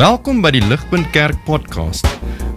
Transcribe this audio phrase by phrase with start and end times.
[0.00, 2.06] Welkom by die Ligpunt Kerk podcast.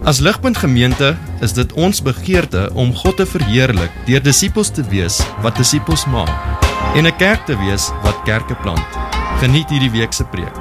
[0.08, 1.10] As Ligpunt Gemeente
[1.44, 6.32] is dit ons begeerte om God te verheerlik deur disippels te wees wat disippels maak
[6.96, 8.88] en 'n kerk te wees wat kerke plant.
[9.44, 10.56] Geniet hierdie week se preek.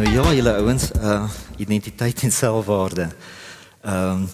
[0.00, 1.28] Nou ja, julle ouens, uh
[1.60, 3.12] identiteit en selfwaarde.
[3.84, 4.28] Ehm um,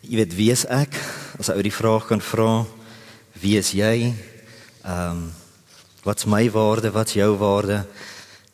[0.00, 0.98] jy weet wie is ek?
[1.38, 2.66] As ou die vraag kan vra,
[3.38, 4.14] wie is jy?
[4.82, 5.47] Ehm um,
[6.08, 7.82] wat's my waarde, wat's jou waarde?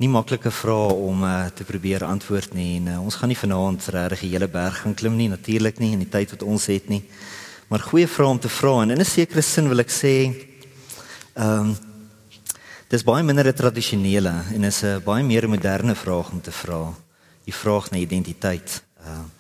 [0.03, 3.87] Nie maklike vrae om uh, te probeer antwoord nie en uh, ons gaan nie vanaand
[3.95, 6.91] regtig die hele berg gaan klim nie, natuurlik nie in die tyd wat ons het
[6.91, 7.05] nie.
[7.71, 10.15] Maar goeie vrae om te vra en in 'n sekere sin wil ek sê
[11.39, 11.77] ehm um,
[12.91, 16.93] dis baie minder 'n tradisionele en is 'n baie meer moderne vraag om te vra.
[17.45, 18.83] Die vraag na identiteit.
[19.07, 19.31] Ehm uh,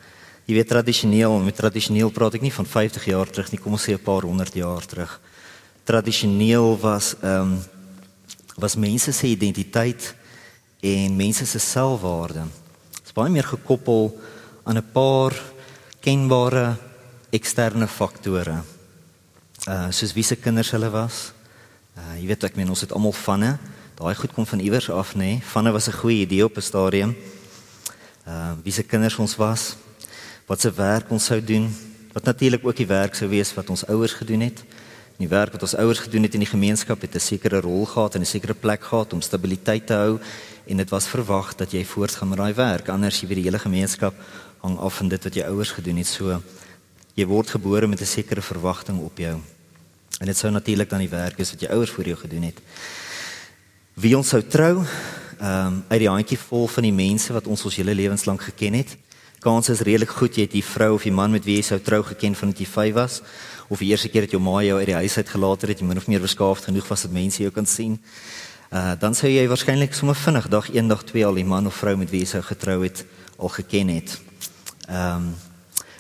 [0.47, 3.89] jy weet tradisioneel, met tradisioneel praat ek nie van 50 jaar terug nie, kom ons
[3.89, 5.21] sê 'n paar honderd jaar terug.
[5.85, 7.74] Tradisioneel was ehm um,
[8.57, 10.15] was mense se identiteit
[10.81, 12.45] en mense se selfwaarde.
[12.91, 14.13] Dit is baie meer gekoppel
[14.65, 15.33] aan 'n paar
[16.01, 16.77] kenbare
[17.31, 18.63] eksterne faktore.
[19.69, 21.33] Uh soos wie se kinders hulle was.
[21.97, 23.59] Uh jy weet ek meen ons het almal vanne.
[23.95, 25.19] Daai goed kom van iewers af nê.
[25.19, 25.43] Nee.
[25.53, 27.17] Vanne was 'n goeie idee op 'n stadium.
[28.27, 29.77] Uh wie se kinders ons was.
[30.47, 31.77] Wat se werk ons sou doen.
[32.13, 34.65] Wat natuurlik ook die werk sou wees wat ons ouers gedoen het.
[35.17, 38.15] Die werk wat ons ouers gedoen het in die gemeenskap het 'n sekere rol gehad
[38.15, 40.19] en 'n sekere plek gehad om stabiliteit te hou
[40.67, 42.89] en dit was verwag dat jy voortgaan met daai werk.
[42.89, 44.15] Anders jy weet die hele gemeenskap
[44.59, 46.07] hang af van dit wat jou ouers gedoen het.
[46.07, 46.43] So
[47.15, 49.41] jy word gebore met 'n sekere verwagting op jou.
[50.21, 52.61] En dit sou natuurlik dan die werk is wat jou ouers vir jou gedoen het.
[53.95, 54.85] Wie ons sou trou
[55.39, 58.43] ehm um, uit die handjie vol van die mense wat ons ons hele lewens lank
[58.43, 58.97] geken het.
[59.39, 61.81] Kans is redelik goed jy het die vrou of die man met wie jy sou
[61.81, 63.23] trou geken vandat jy 5 was
[63.69, 65.87] of die eerste keer dat jou ma jou uit die huis uit gelaat het, jy
[65.87, 67.99] min of meer beskaafd genoeg was dat mense jou kan sien.
[68.73, 71.97] Uh dan sou jy waarskynlik sommer vinnig dag eendag twee al die man of vrou
[71.97, 73.05] met wie jy sou getrou het
[73.37, 74.21] al geken het.
[74.89, 75.35] Ehm um,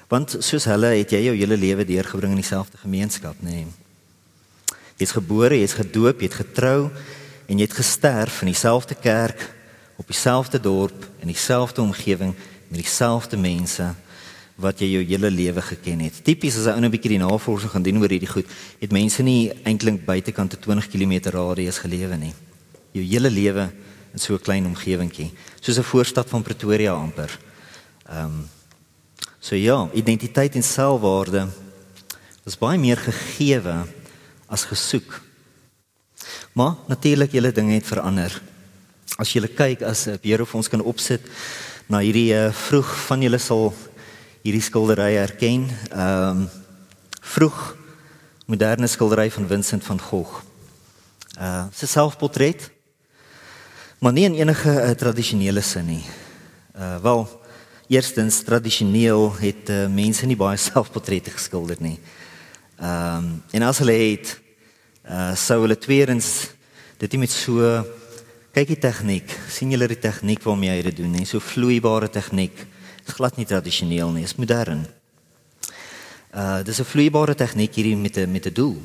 [0.09, 3.65] want soos hulle het jy jou hele lewe deurgebring in dieselfde gemeenskap, nê.
[3.65, 3.67] Nee.
[5.01, 6.91] Jy's gebore, jy's gedoop, jy't getrou
[7.49, 9.41] en jy het gesterf in dieselfde kerk
[9.97, 12.35] op dieselfde dorp in dieselfde omgewing
[12.69, 13.95] met dieselfde mense
[14.57, 16.25] wat jy jou hele lewe geken het.
[16.25, 18.47] Tipies as 'n ou 'n bietjie die navorsing gaan doen oor hierdie goed,
[18.81, 22.35] het mense nie eintlik buitekant 'n 20 km radius gelewe nie.
[22.93, 23.73] Jou hele lewe
[24.13, 27.39] in so 'n klein omgewingkie, soos 'n voorstad van Pretoria amper.
[28.09, 28.49] Ehm um,
[29.45, 31.43] So ja, identiteit en selfwaarde
[32.49, 33.75] is baie meer gegeewe
[34.49, 35.19] as gesoek.
[36.57, 38.33] Maar natuurlik julle dinge het verander.
[39.21, 41.21] As jy kyk as 'n Here vir ons kan opsit
[41.89, 43.75] na hierdie uh, vroeg van julle sal
[44.45, 45.71] hierdie skildery herken.
[45.89, 46.49] Ehm um,
[47.25, 47.61] vroeg
[48.45, 50.43] moderne skildery van Vincent van Gogh.
[51.41, 52.67] Uh sy selfportret.
[54.05, 56.05] Maar nie in enige uh, tradisionele sin nie.
[56.77, 57.25] Uh wel,
[57.89, 61.97] eerstens tradisioneel het uh, mense nie baie selfportrette geskilder nie.
[62.77, 64.37] Ehm um, en as hulle het
[65.09, 66.51] uh sou hulle tweedens
[67.01, 67.81] dit nie met so
[68.53, 72.67] kyk die tegniek, sien julle die tegniek waarmee hy dit doen, nie so vloeibare tegniek
[73.07, 74.87] is glad nie tradisioneel nie, is modern.
[76.35, 78.83] Uh dis 'n vloeibare tegniek hierdie met 'n met 'n doel.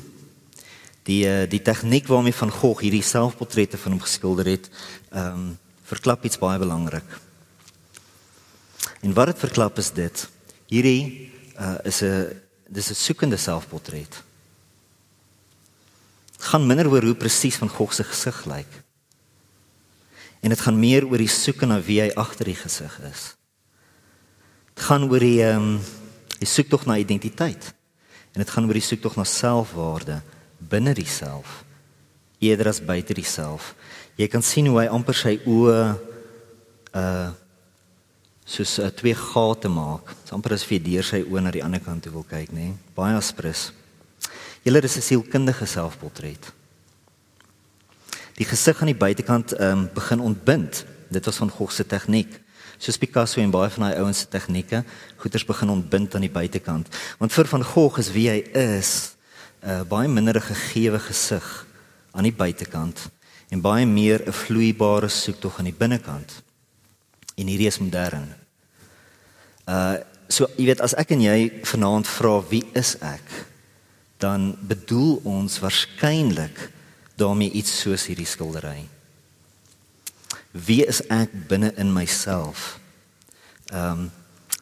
[1.02, 4.70] Die uh, die tegniek waarmee van Gogh hierdie selfportrette van hom geskilder het,
[5.10, 7.20] ehm um, verklap iets baie belangrik.
[9.00, 10.28] En wat dit verklap is dit.
[10.66, 14.22] Hierdie uh is 'n dis 'n soekende selfportret.
[16.40, 18.82] gaan minder oor hoe presies van Gogh se gesig lyk.
[20.40, 23.39] En dit gaan meer oor die soeke na wie hy agter die gesig is
[24.80, 25.80] gaan oor die ehm um,
[26.40, 27.74] die soek tog na identiteit.
[28.32, 30.22] En dit gaan oor die soek tog na selfwaarde
[30.58, 31.64] binne diself
[32.40, 33.74] eerder as buite diself.
[34.16, 35.78] Jy kan sien hoe hy amper sy oë
[36.96, 37.30] uh
[38.50, 40.08] soos uh, twee gate maak.
[40.24, 42.72] Dit amper as vir deur sy oë na die ander kant toe wil kyk, nê?
[42.72, 42.94] Nee?
[42.96, 43.68] Baie aspres.
[44.64, 46.50] Julle is 'n sielkundige selfportret.
[48.34, 50.84] Die gesig aan die buitekant ehm um, begin ontbind.
[51.10, 52.40] Dit was van Gogh se tegniek
[52.80, 54.82] soos Picasso en baie van daai ouens se tegnieke,
[55.20, 56.88] goeters begin ontbind aan die buitekant.
[57.20, 59.16] Want vir van Gogh is wie hy is,
[59.60, 61.66] 'n uh, baie minder 'n gegewe gesig
[62.12, 63.10] aan die buitekant
[63.50, 66.42] en baie meer 'n vloeibare soektog aan die binnekant.
[67.36, 68.34] En hierdie is modern.
[69.68, 69.96] Uh
[70.30, 73.26] so jy weet as ek en jy vanaand vra wie is ek,
[74.18, 76.70] dan bedoel ons waarskynlik
[77.16, 78.86] daarmee iets soos hierdie skildery
[80.52, 82.78] wie is ek binne in myself?
[83.72, 84.10] Ehm um,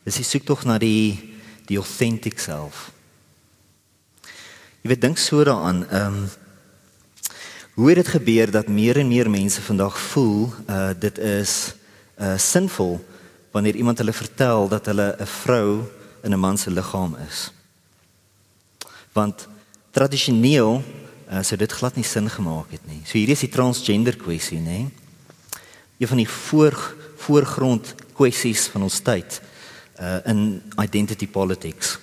[0.05, 1.37] dis ek soek tog na die
[1.69, 2.91] die authentic self.
[4.81, 6.29] Jy weet dink so daaraan, ehm um,
[7.79, 11.75] Hoe het dit gebeur dat meer en meer mense vandag voel uh dit is
[12.19, 12.99] uh sinvol
[13.55, 15.87] wanneer iemand hulle vertel dat hulle 'n vrou
[16.23, 17.53] in 'n man se liggaam is?
[19.13, 19.47] Want
[19.91, 20.83] tradisioneel
[21.31, 23.01] uh, sou dit glad nie sin gemaak het nie.
[23.05, 24.91] So hierdie is die transgender kwessie, nê?
[25.99, 29.41] Een van die voor voorgrond kwessies van ons tyd
[30.01, 31.99] uh in identity politics.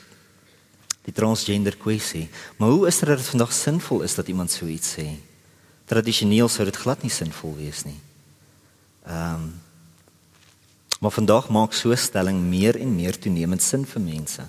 [1.08, 2.30] Die transgender kwessie.
[2.58, 5.08] Maar hoe is dit dat dit vandag sinvol is dat iemand so iets sê?
[5.86, 8.00] Tradisioneel sou dit glad nie sinvol wees nie.
[9.06, 9.54] Ehm um,
[11.00, 14.48] Maar vandag maak so 'n stelling meer en meer toenemend sin vir mense.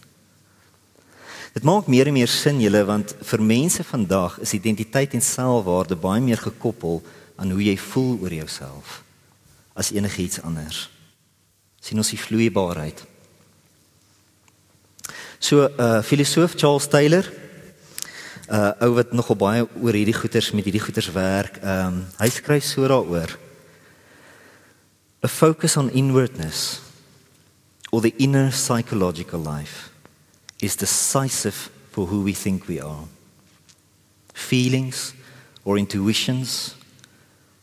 [1.53, 5.97] Dit maak meer en meer sin julle want vir mense vandag is identiteit en selfwaarde
[5.97, 7.03] baie meer gekoppel
[7.37, 9.06] aan hoe jy voel oor jouself
[9.77, 10.89] as enigiets anders.
[11.81, 13.05] sien ons die vloeibaarheid.
[15.39, 17.29] So uh filosoof Charles Taylor
[18.51, 21.61] uh ou wat nogal baie oor hierdie goeters met hierdie goeters werk.
[21.63, 23.37] Ehm um, hy skryf so daaroor.
[25.23, 26.81] A focus on inwardness
[27.93, 29.91] or the inner psychological life
[30.59, 33.07] is decisive for who we think we are.
[34.33, 35.15] Feelings
[35.65, 36.75] or intuitions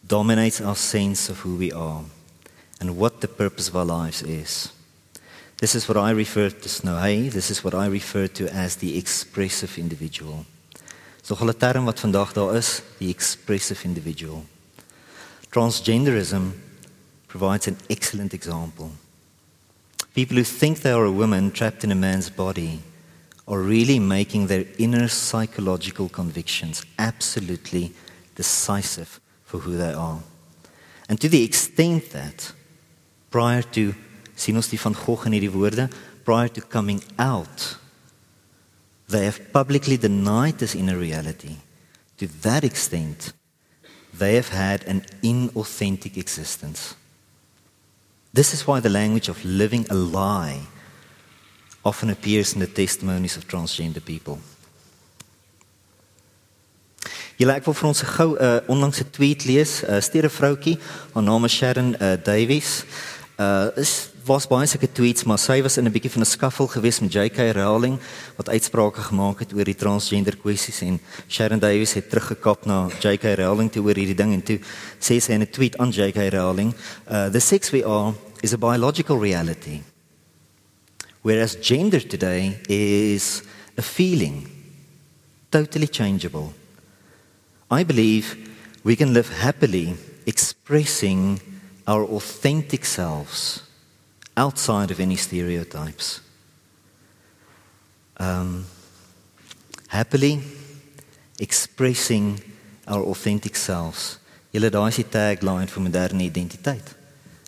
[0.07, 2.03] dominates our sense of who we are
[2.79, 4.71] and what the purpose of our lives is.
[5.57, 8.75] This is what I refer to Snow Hay, this is what I refer to as
[8.75, 10.45] the expressive individual.
[11.21, 14.45] So 'n term wat vandag daar is, the expressive individual.
[15.49, 16.53] Transgenderism
[17.27, 18.91] provides an excellent example.
[20.13, 22.81] People who think they are a woman trapped in a man's body
[23.45, 27.93] are really making their inner psychological convictions absolutely
[28.35, 29.22] decisive
[29.53, 30.19] for who they are.
[31.07, 32.51] And to the extent that
[33.29, 33.93] prior to
[34.35, 35.91] sien ons die van Gogh in hierdie woorde,
[36.25, 37.77] prior to coming out
[39.07, 41.57] they have publicly denied this inner reality.
[42.17, 43.33] To that extent
[44.09, 46.95] they have had an inauthentic existence.
[48.33, 50.65] This is why the language of living a lie
[51.85, 54.39] often appears in the testimonies of transgender people.
[57.37, 59.81] Julle ek wil vir ons 'n gou 'n uh, onlangse tweet lees.
[59.81, 60.77] 'n uh, Stere vroutjie,
[61.13, 62.85] haar naam is Sharon uh, Davies.
[63.39, 66.67] Uh is was baie sulke tweets, maar sy was in 'n bietjie van 'n skaffel
[66.67, 67.99] geweest met JK Rowling
[68.37, 73.35] wat uitsprake gemaak het oor die transgender kwessies en Sharon Davies het teruggekap na JK
[73.35, 74.59] Rowling toe oor hierdie ding en toe
[74.99, 76.73] sê sy in 'n tweet aan JK Rowling,
[77.11, 79.81] uh, "The sex we are is a biological reality,
[81.21, 83.41] whereas gender today is
[83.77, 84.47] a feeling,
[85.49, 86.53] totally changeable.
[87.69, 88.37] I believe
[88.83, 89.95] we can live happily
[90.25, 91.39] expressing
[91.85, 93.63] our authentic selves."
[94.35, 96.21] outside of any stereotypes.
[98.17, 98.65] Um,
[99.87, 100.41] happily
[101.39, 102.41] expressing
[102.87, 104.19] our authentic selves.
[104.53, 106.93] Julle daai is die tagline vir moderne identiteit.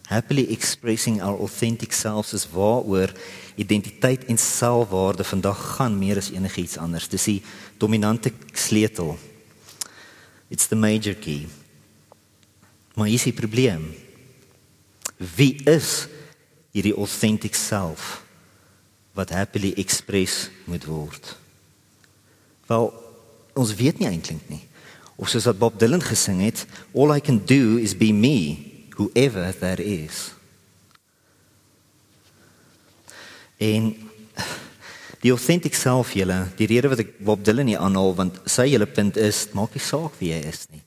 [0.10, 3.14] Happily expressing our authentic selves is waaroor
[3.58, 7.10] identiteit en selfwaarde vandag gaan meer as enigiets anders.
[7.10, 7.42] Dis die
[7.82, 9.16] dominante sleutel.
[10.56, 11.50] It's the major key.
[12.96, 13.90] Maar hier is die probleem.
[15.36, 16.06] Wie is
[16.72, 18.22] hierdie authentic self
[19.16, 21.36] wat happily express moet word.
[22.68, 22.88] Wel,
[23.56, 24.64] ons weet nie eintlik nie.
[25.16, 26.64] Of soos wat Bob Dylan gesing het,
[26.96, 28.56] all I can do is be me,
[28.96, 30.32] whoever that is.
[33.60, 33.92] En
[35.26, 38.86] die authentic self julle, die rede wat ek Bob Dylan nie aanhaal want sy hele
[38.86, 40.84] punt is, maak nie saak wie jy is nie.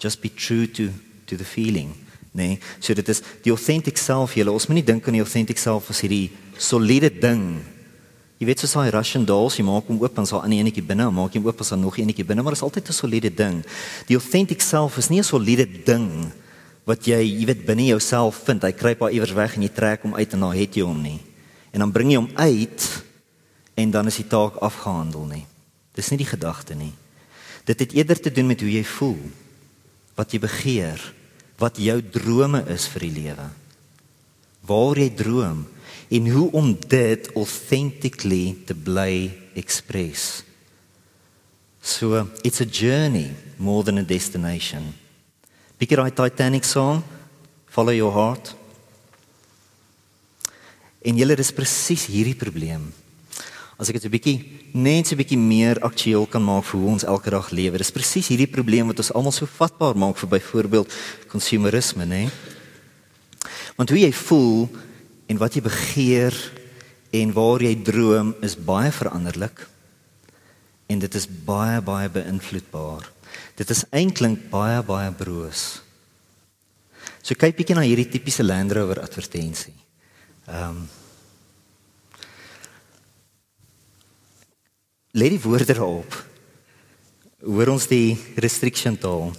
[0.00, 0.90] Just be true to
[1.30, 1.94] to the feeling.
[2.34, 4.52] Nee, so dit is die authentic self julle.
[4.52, 7.60] Ons moenie dink aan die authentic self as hierdie soliede ding.
[8.40, 11.08] Jy weet soos daai Russian dolls, jy maak hom oop en sal aan enetjie binne,
[11.14, 13.64] maak hom oop as daar nog enetjie binne, maar dit is altyd 'n soliede ding.
[14.08, 16.32] Die authentic self is nie 'n soliede ding
[16.84, 18.62] wat jy, jy weet binne jouself vind.
[18.62, 21.02] Hy kruip daar iewers weg en jy trek hom uit en dan het jy hom
[21.02, 21.20] nie.
[21.72, 23.09] En dan bring jy hom uit
[23.74, 25.44] en dan is die taak afgehandel nie.
[25.96, 26.92] Dis nie die gedagte nie.
[27.68, 29.20] Dit het eerder te doen met hoe jy voel,
[30.16, 31.02] wat jy begeer,
[31.60, 33.48] wat jou drome is vir die lewe.
[34.66, 35.64] Waar jy droom
[36.10, 40.42] en hoe om dit authentically te bly express.
[41.80, 44.90] So, it's a journey more than a destination.
[45.80, 47.00] Bietjie daai Titanic song,
[47.70, 48.54] Follow Your Heart.
[51.00, 52.90] En julle dis presies hierdie probleem
[53.80, 54.38] as ek dit 'n bietjie
[54.76, 57.78] net so 'n bietjie meer aktueel kan maak vir hoe ons elke dag lewe.
[57.78, 60.92] Dis presies hierdie probleem wat ons almal so vatbaar maak vir byvoorbeeld
[61.28, 62.30] konsumerisme, nê?
[63.76, 64.68] Want hoe jy voel
[65.26, 66.34] en wat jy begeer
[67.12, 69.66] en waar jy droom is baie veranderlik.
[70.86, 73.10] En dit is baie baie beïnvloedbaar.
[73.56, 75.80] Dit is eintlik baie baie broos.
[77.22, 79.74] So kyk bietjie na hierdie tipiese Land Rover advertensie.
[80.46, 80.88] Ehm um,
[85.10, 86.14] Let die woorde daarop.
[87.42, 89.32] Hoor ons die restriction taal.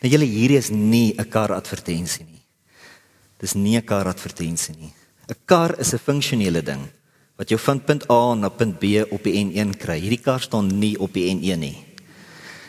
[0.00, 2.40] Nou julle hierdie is nie 'n kar advertensie nie.
[3.38, 4.92] Dis nie 'n kar advertensie nie.
[5.28, 6.88] 'n Kar is 'n funksionele ding
[7.36, 10.00] wat jou van punt A na punt B op die N1 kry.
[10.00, 11.84] Hierdie kar staan nie op die N1 nie.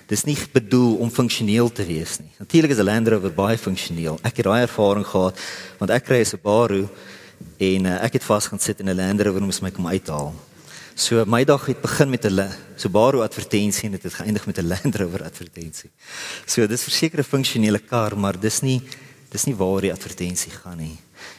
[0.07, 2.31] Dis nie bedoel om funksioneel te wees nie.
[2.39, 4.19] Natuurlik is 'n Land Rover baie funksioneel.
[4.21, 5.39] Ek het daai ervaring gehad
[5.79, 6.89] want ek kry 'n Subaru
[7.57, 10.33] en uh, ek het vas gaan sit in 'n Land Rover om my kom uithaal.
[10.95, 14.67] So my dag het begin met 'n Subaru advertensie en dit het geëindig met 'n
[14.67, 15.91] Land Rover advertensie.
[16.45, 18.81] So dis verseker 'n funksionele kar, maar dis nie
[19.29, 20.97] dis nie waar die advertensie gaan nie.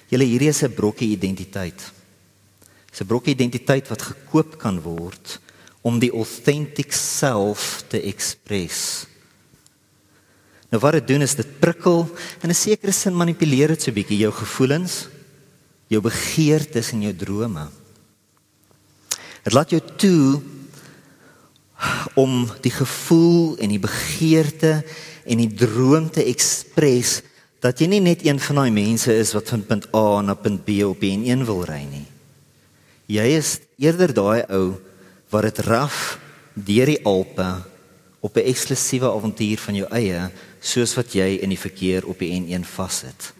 [0.08, 1.92] Julle hierdie is 'n brokkie identiteit.
[3.00, 5.40] 'n brokkie identiteit wat gekoop kan word
[5.80, 9.06] om die authentic self te express.
[10.68, 12.10] Nou wat dit doen is dit prikkel
[12.42, 15.08] en 'n sekere sin manipuleer dit so 'n bietjie jou gevoelens,
[15.88, 17.68] jou begeertes en jou drome.
[19.46, 20.42] Dit laat jou toe
[22.18, 24.80] om die gevoel en die begeerte
[25.22, 27.20] en die droom te ekspres
[27.62, 30.64] dat jy nie net een van daai mense is wat van punt A na punt
[30.66, 32.02] B op die N1 wil ry nie.
[33.06, 34.80] Jy is eerder daai ou
[35.30, 36.18] wat dit raf
[36.54, 37.46] deur die Alpe
[38.18, 42.34] op 'n eksklusiewe avontuur van jou eie soos wat jy in die verkeer op die
[42.34, 43.32] N1 vassit.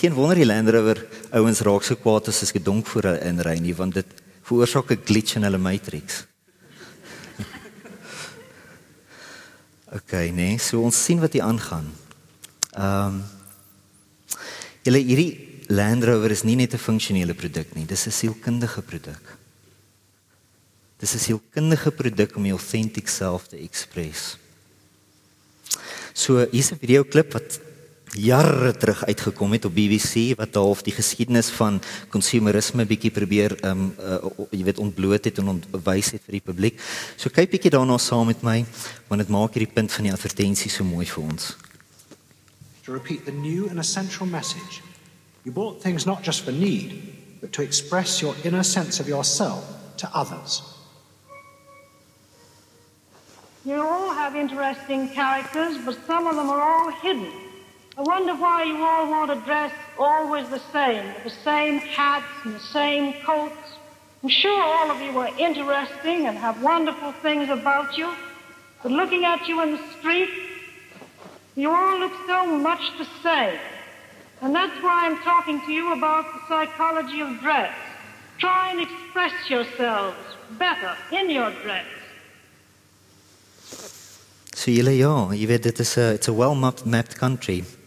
[0.00, 1.02] Geen wonder die Land Rover
[1.36, 4.14] ouens raak so kwaad as as gedonk voor hulle inry nie want dit
[4.48, 6.24] veroorsaak 'n glitch in hulle matrix.
[9.98, 11.92] OK, nee, so ons sien wat hier aangaan.
[12.72, 13.22] Ehm um,
[14.80, 19.36] Julle hierdie Land Rover is nie net 'n funksionele produk nie, dis 'n sielkundige produk.
[20.96, 24.38] Dis 'n sielkundige produk om jou authentic self te express.
[26.14, 27.60] So hier's 'n video klip wat
[28.18, 33.70] jare terug uitgekom het op BBC wat half die geskiedenis van konsumerisme bietjie probeer ehm
[33.70, 36.80] um, uh, jy weet ontbloot het en ontwys het vir die publiek.
[37.16, 38.64] So kyk bietjie daarna saam met my
[39.08, 41.56] want dit maak hierdie punt van die advertensie so mooi vir ons.
[42.84, 44.82] To repeat the new and essential message.
[45.44, 46.94] You bought things not just for need,
[47.40, 49.64] but to express your inner sense of yourself
[49.96, 50.62] to others.
[53.64, 57.49] You all have interesting characters, but some of them are all hidden.
[58.00, 62.24] I wonder why you all want to dress always the same, with the same hats
[62.44, 63.76] and the same coats.
[64.22, 68.10] I'm sure all of you are interesting and have wonderful things about you,
[68.82, 70.30] but looking at you in the street,
[71.56, 73.60] you all look so much the same.
[74.40, 77.74] And that's why I'm talking to you about the psychology of dress.
[78.38, 80.16] Try and express yourselves
[80.52, 81.84] better in your dress.
[84.54, 87.79] So jy weet dit is 'n it's a well mapped country.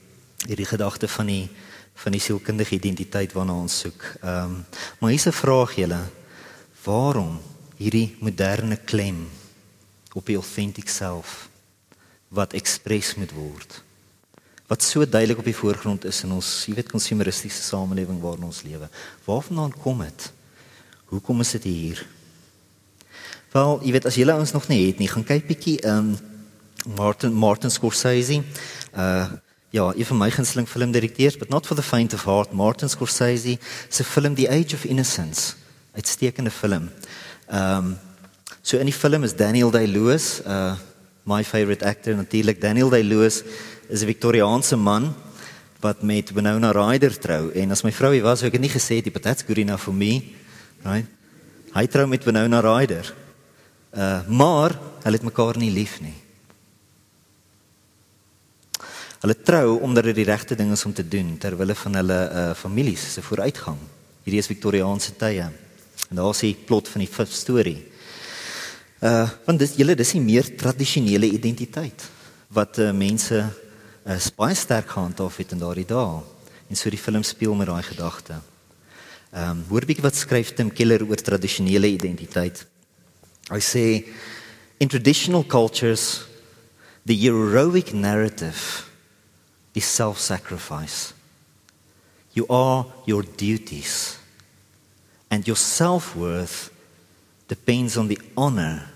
[0.48, 1.50] Hierdie gedagte van die
[1.94, 4.04] van die sielkundige identiteit waarna ons soek.
[4.22, 4.66] Ehm um,
[5.00, 6.02] maar hier's 'n vraag julle.
[6.84, 7.40] Waarom
[7.78, 9.30] hierdie moderne klem
[10.14, 11.50] op die authentic self
[12.28, 13.84] wat ekspres moet word?
[14.68, 18.64] Wat so duidelik op die voorgrond is in ons, jy weet, konsumeristiese samelewing waarin ons
[18.64, 18.90] lewe.
[19.26, 20.32] Waarvandaan kom dit?
[21.06, 22.06] Hoekom is dit hier?
[23.52, 26.18] Wel, jy weet as julle ons nog nie het nie, gaan kyk bietjie ehm um,
[26.96, 28.44] Martin Martin Scorsese.
[28.92, 29.32] Uh
[29.74, 33.58] ja, een van my gunsteling filmdirekteurs, but not for the faint of heart, Martin Scorsese
[33.90, 35.54] se film The Age of Innocence.
[35.94, 36.90] Uitstekende film.
[37.48, 37.98] Ehm um,
[38.62, 40.76] so in die film is Daniel Day-Lewis, uh
[41.24, 43.44] my favorite actor natuurlik Daniel Day-Lewis
[43.90, 45.16] is 'n Victoriaanse man
[45.80, 48.80] wat met Winona Ryder trou en as my vrou hier was, sou ek dit nie
[48.80, 50.22] gesê het, but that's good enough for me.
[50.84, 51.06] Right?
[51.74, 53.14] Hy trou met Winona Ryder.
[53.92, 56.23] Uh maar hulle het mekaar nie lief nie.
[59.24, 62.18] Hulle trou omdat dit die regte ding is om te doen ter wille van hulle
[62.28, 63.78] uh, families se vooruitgang.
[64.26, 65.46] Hierdie is Victoriaanse tye.
[66.10, 67.78] En daar is die plot van die fifth story.
[69.00, 72.04] Uh want dis julle dis nie meer tradisionele identiteit
[72.52, 76.20] wat uh, mense uh, baie sterk gehandhaaf het in daardie dae.
[76.68, 78.44] En so die film speel met daai gedagte.
[79.32, 82.66] Ehm um, hoor bietjie wat skryf Tim Keller oor tradisionele identiteit.
[83.48, 83.86] Hy sê
[84.84, 86.26] in traditional cultures
[87.08, 88.92] the heroic narrative
[89.74, 91.14] is self sacrifice.
[92.34, 94.18] You are your duties,
[95.30, 96.72] and your self worth
[97.48, 98.90] depends on the honor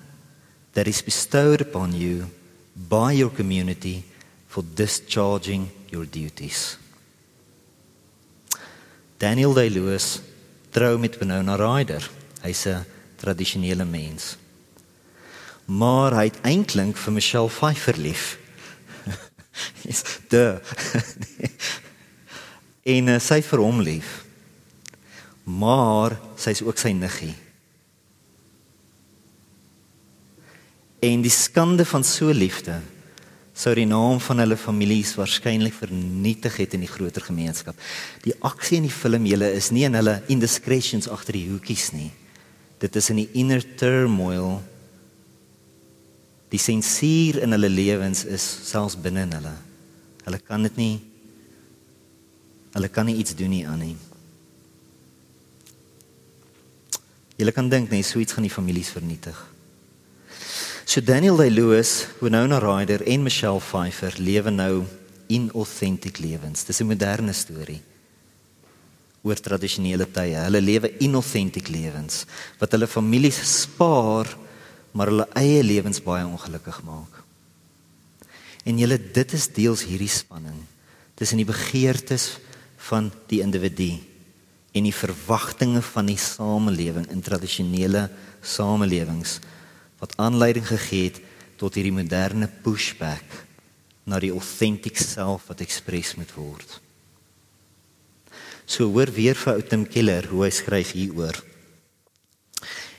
[0.74, 2.30] that is bestowed upon you
[2.76, 4.04] by your community
[4.48, 6.78] for discharging your duties.
[9.20, 10.22] Daniel Day Lewis
[10.72, 12.10] trou met Winona Ryder.
[12.44, 12.86] Hy's 'n
[13.18, 14.38] tradisionele mens.
[15.66, 18.38] Maar hy het eintlik vir Michelle Pfeiffer lief.
[19.92, 20.46] Is de.
[22.98, 24.14] en uh, sy vir hom lief.
[25.48, 27.34] Maar sy's ook sy niggie.
[31.00, 32.80] En die skande van so liefde
[33.58, 37.78] sou die naam van hulle families waarskynlik vernietig het in die groter gemeenskap.
[38.22, 42.12] Die aksie in die film julle is nie in hulle indiscretions agter die hoekies nie.
[42.78, 44.60] Dit is in die inner turmoil.
[46.54, 49.56] Die sensuur in hulle lewens is selfs binne in hulle.
[50.28, 50.96] Hulle kan dit nie
[52.76, 53.96] hulle kan nie iets doen nie aan nie.
[57.40, 59.38] Julle kan dink net so iets gaan die families vernietig.
[60.88, 64.86] So Daniel Day-Lewis, Winona Ryder en Michelle Pfeiffer lewe nou
[65.32, 66.66] inauthentic lewens.
[66.66, 67.82] Dis 'n moderne storie
[69.24, 70.36] oor tradisionele tye.
[70.36, 72.26] Hulle lewe inauthentic lewens
[72.60, 74.28] wat hulle families spaar,
[74.92, 77.17] maar hulle eie lewens baie ongelukkig maak.
[78.68, 80.60] En julle dit is deels hierdie spanning
[81.18, 82.36] tussen die begeertes
[82.90, 83.96] van die individu
[84.76, 88.08] en die verwagtinge van die samelewing in tradisionele
[88.46, 89.40] samelewings
[90.02, 91.22] wat aanleiding gegee het
[91.58, 93.46] tot hierdie moderne pushback
[94.08, 96.68] na die authentic self wat ekspres moet word.
[98.68, 101.40] So hoor weer vir ou Tim Keller hoe hy skryf hieroor.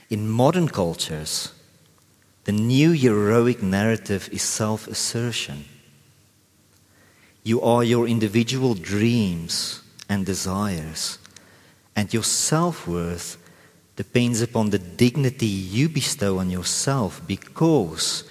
[0.09, 1.53] In modern cultures,
[2.49, 5.65] the new heroic narrative is self-assertion.
[7.43, 11.19] You are your individual dreams and desires,
[11.95, 13.37] and your self-worth
[13.95, 18.23] depends upon the dignity you bestow on yourself because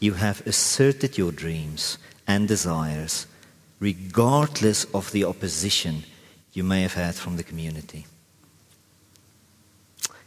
[0.00, 3.26] you have asserted your dreams and desires,
[3.80, 6.04] regardless of the opposition
[6.54, 8.06] you may have had from the community.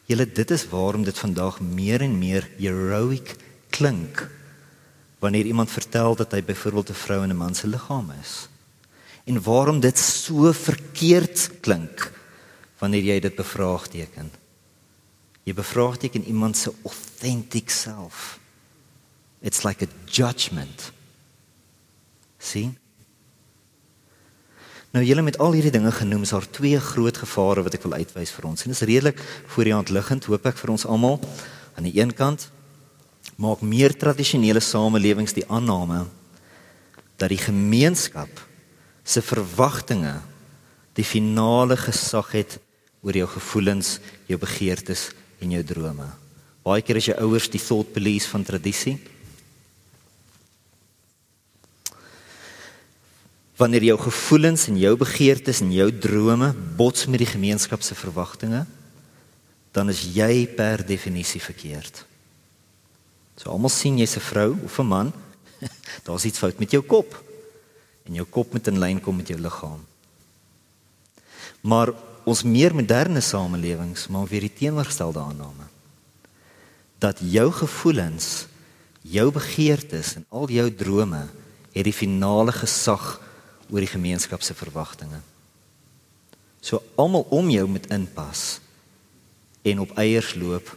[0.05, 3.35] Julle dit is waarom dit vandag meer en meer heroic
[3.69, 4.27] klink
[5.19, 8.47] wanneer iemand vertel dat hy byvoorbeeld 'n vrou in 'n man se liggaam is.
[9.25, 12.11] En waarom dit so verkeerd klink
[12.77, 14.31] wanneer jy dit bevraagteken.
[15.43, 18.39] Jy bevraagteken iemand se authentic self.
[19.41, 20.91] It's like a judgment.
[22.37, 22.77] sien?
[24.95, 27.97] Nou julle met al hierdie dinge genoem is daar twee groot gevare wat ek wil
[27.99, 28.61] uitwys vir ons.
[28.63, 29.17] En dit is redelik
[29.51, 31.17] voor die hand liggend, hoop ek vir ons almal.
[31.75, 32.47] Aan die een kant
[33.35, 36.05] maak meer tradisionele samelewings die aanname
[37.19, 38.39] dat die gemeenskap
[39.03, 40.13] se verwagtinge
[40.95, 42.55] die finale gesag het
[43.03, 43.97] oor jou gevoelens,
[44.31, 45.09] jou begeertes
[45.43, 46.07] en jou drome.
[46.63, 48.95] Baie keer is jou ouers die thought police van tradisie.
[53.55, 58.65] Wanneer jou gevoelens en jou begeertes en jou drome bots met die gemeenskap se verwagtinge,
[59.71, 62.03] dan is jy per definisie verkeerd.
[63.35, 65.13] So almal sien jy's 'n vrou of 'n man,
[66.05, 67.23] daar's iets fout met jou kop.
[68.05, 69.81] En jou kop moet in lyn kom met jou liggaam.
[71.61, 75.65] Maar ons meer moderne samelewings maak weer die teenoorgestelde aanname
[76.97, 78.47] dat jou gevoelens,
[79.01, 81.27] jou begeertes en al jou drome
[81.75, 83.19] het die finale gesag
[83.69, 85.21] oor die gemeenskap se verwagtinge.
[86.61, 88.59] So almal om jou moet inpas
[89.65, 90.71] en op eiers loop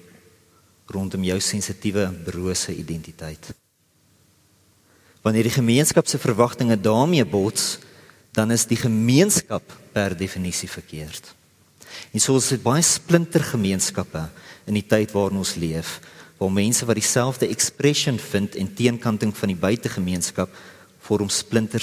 [0.89, 3.51] rondom jou sensitiewe brose identiteit.
[5.25, 7.77] Wanneer die gemeenskap se verwagtinge daarmee bots,
[8.33, 11.35] dan is die gemeenskap per definisie verkeerd.
[12.13, 14.29] En so is dit baie splinter gemeenskappe
[14.69, 15.99] in die tyd waarin ons leef,
[16.39, 20.53] waar mense wat dieselfde expression vind en teenkanting van die buitegemeenskap
[21.09, 21.83] vorm splinter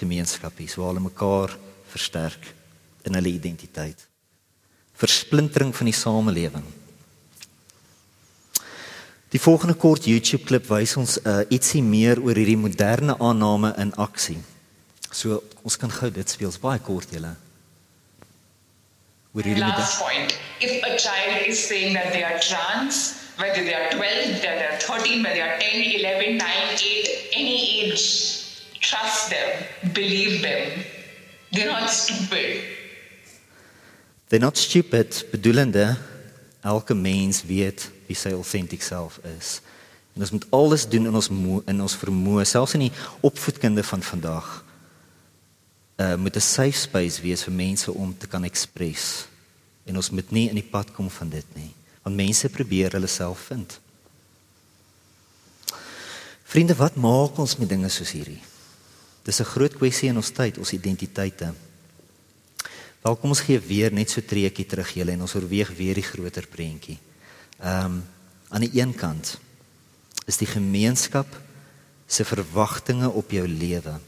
[0.00, 1.56] gemeenskappies waar hulle mekaar
[1.92, 2.52] versterk
[3.08, 4.06] in hulle identiteit.
[5.00, 6.66] Versplintering van die samelewing.
[9.30, 13.92] Die volgende kort YouTube klip wys ons uh, ietsie meer oor hierdie moderne aanname in
[13.94, 14.40] aksie.
[15.10, 17.36] So ons kan gou dit speel, baie kort julle.
[19.32, 20.34] With Last point.
[20.58, 24.66] If a child is saying that they are trans, whether they are 12, whether they
[24.66, 28.39] are 13, whether they are 10, 11, 9, 8, any age,
[28.80, 30.84] trust them, believe them.
[31.52, 32.64] They're not stupid.
[34.28, 35.96] They're not stupid, bedoelende
[36.60, 39.60] elke mens weet wie sy authentic self is.
[40.14, 41.30] En ons moet alles doen in ons
[41.66, 42.92] in ons vermoë, selfs in die
[43.26, 44.50] opvoedkunde van vandag
[46.00, 49.26] uh moet 'n safe space wees vir mense om te kan express.
[49.84, 53.06] En ons moet nie in die pad kom van dit nie, want mense probeer hulle
[53.06, 53.80] self vind.
[56.44, 58.40] Vriende, wat maak ons met dinge soos hierdie?
[59.22, 61.52] Dis 'n groot kwessie in ons tyd, ons identiteite.
[63.02, 66.46] Welkom ons gee weer net so treetjie terug julle en ons oorweeg weer die groter
[66.46, 66.98] prentjie.
[67.60, 68.04] Ehm um,
[68.50, 69.38] aan die een kant
[70.26, 71.40] is die gemeenskap
[72.06, 74.00] se verwagtinge op jou lewe.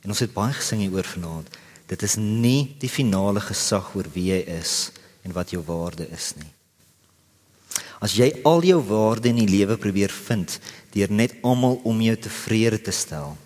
[0.00, 1.48] En ons het baie gesing hieroor vanaand.
[1.86, 4.90] Dit is nie die finale gesag oor wie jy is
[5.22, 6.48] en wat jou waarde is nie.
[8.00, 10.58] As jy al jou waarde in die lewe probeer vind
[10.92, 13.36] deur net almal om jou tevrede te stel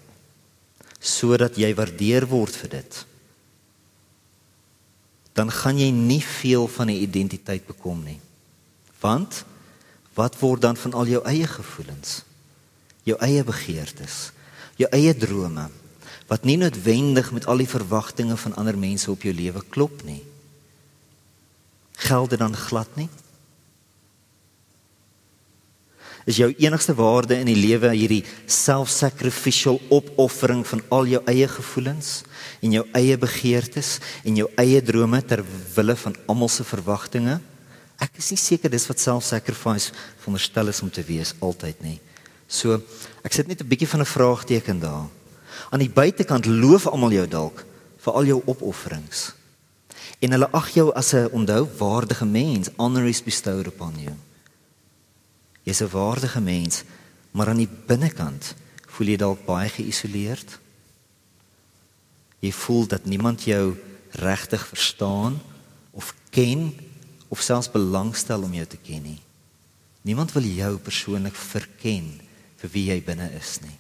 [1.01, 3.05] sodat jy waardeer word vir dit
[5.41, 8.21] dan gaan jy nie veel van 'n identiteit bekom nie.
[9.01, 9.45] Want
[10.15, 12.23] wat word dan van al jou eie gevoelens?
[13.03, 14.33] Jou eie begeertes,
[14.77, 15.71] jou eie drome
[16.27, 20.23] wat nie noodwendig met al die verwagtinge van ander mense op jou lewe klop nie.
[21.93, 23.09] Geld dit dan glad nie?
[26.27, 32.23] Is jou enigste waarde in die lewe hierdie self-sacrificial opoffering van al jou eie gevoelens
[32.61, 37.41] en jou eie begeertes en jou eie drome ter wille van almal se verwagtinge?
[38.01, 41.99] Ek is nie seker dis wat self-sacrifice veronderstel is om te wees altyd nie.
[42.49, 42.81] So,
[43.25, 45.07] ek sit net 'n bietjie van 'n vraagteken daar.
[45.71, 47.65] Aan die buitekant loof almal jou dalk
[47.99, 49.33] vir al jou opofferings.
[50.21, 54.15] En hulle ag jou as 'n onthou waardige mens, honor is bestowed upon you.
[55.63, 56.83] Jy's 'n waardige mens,
[57.31, 58.55] maar aan die binnekant
[58.87, 60.59] voel jy dalk baie geïsoleerd.
[62.41, 63.77] Jy voel dat niemand jou
[64.11, 65.41] regtig verstaan
[65.91, 66.75] of ken
[67.29, 69.21] of selfs belangstel om jou te ken nie.
[70.03, 72.21] Niemand wil jou persoonlik verken
[72.57, 73.77] vir wie jy binne is nie.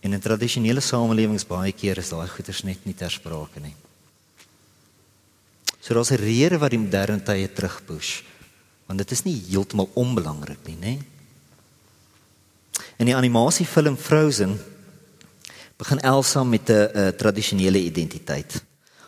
[0.00, 3.74] In tradisionele samelewings baie keer is daai goeters net nie ter sprake nie.
[5.80, 8.22] So daar's 'n rede wat die moderne tye terugpush
[8.90, 10.94] want dit is nie heeltemal onbelangrik nie, né?
[12.98, 14.56] In die animasiefilm Frozen
[15.78, 18.64] begin Elsa met 'n tradisionele identiteit.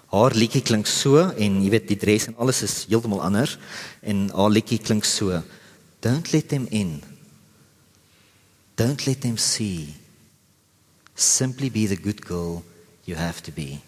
[0.07, 3.59] Haar liedjie klink so en jy weet die dress en alles is heeltemal anders
[4.01, 5.43] en haar liedjie klink so.
[6.01, 7.03] Don't let them in.
[8.77, 9.95] Don't let them see.
[11.15, 12.63] Simply be the good girl
[13.05, 13.81] you have to be.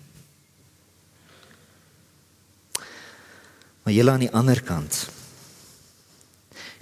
[3.83, 5.09] Maar jy aan die ander kant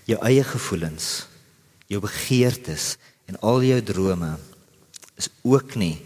[0.08, 1.26] jou eie gevoelens,
[1.86, 2.96] jou begeertes
[3.30, 4.34] en al jou drome
[5.20, 5.96] is ook nie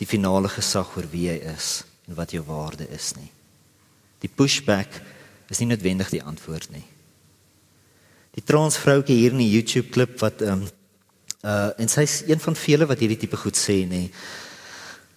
[0.00, 3.30] die finale gesag oor wie jy is en wat jou waarde is nie.
[4.22, 5.00] Die pushback
[5.50, 6.84] is nie noodwendig die antwoord nie.
[8.32, 10.70] Die transvroukie hier in die YouTube klip wat ehm um,
[11.42, 14.06] uh en sy's een van vele wat hierdie tipe goed sê nê.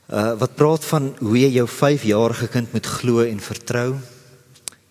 [0.10, 3.96] Uh wat praat van hoe jy jou 5-jarige kind moet glo en vertrou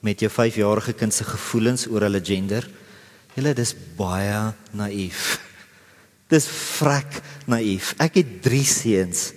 [0.01, 2.69] met jou 5-jarige kind se gevoelens oor hulle gender.
[3.35, 5.39] Julle dis baie naïef.
[6.31, 7.19] Dis vrek
[7.51, 7.95] naïef.
[8.03, 9.33] Ek het 3 seuns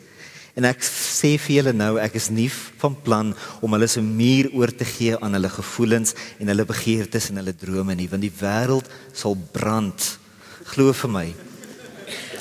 [0.58, 3.28] en ek sê vir julle nou ek is nie van plan
[3.62, 7.54] om hulle se muur oor te gee aan hulle gevoelens en hulle begeertes en hulle
[7.54, 10.18] drome nie want die wêreld sal brand.
[10.74, 11.28] Glo vir my.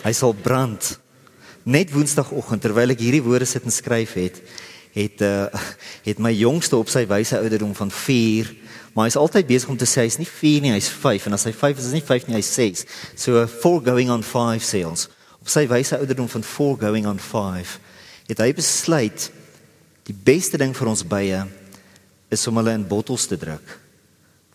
[0.05, 0.95] Hy sal brand.
[1.69, 4.40] Net woensdagoggend terwyl ek hierdie woorde sit en skryf het,
[4.97, 5.49] het uh,
[6.09, 8.53] het my jongste op sy wyse ouderdom van 4
[8.96, 11.44] Maar hy's altyd besig om te sê hy's nie 4 nie, hy's 5 en as
[11.44, 12.87] hy 5 is, is hy nie 5 nie, hy's 6.
[13.12, 15.11] So 4 going on 5 sales.
[15.37, 17.74] Op sy wyse ouderdom van 4 going on 5
[18.30, 19.28] het hy besluit
[20.09, 21.42] die beste ding vir ons bye
[22.32, 23.76] is om hulle in bottels te druk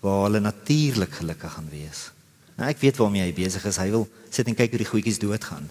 [0.01, 2.07] waar hulle natuurlik gelukkig gaan wees.
[2.57, 3.77] Nou ek weet waarmee hy besig is.
[3.77, 5.69] Hy wil sit en kyk hoe die goedjies doodgaan.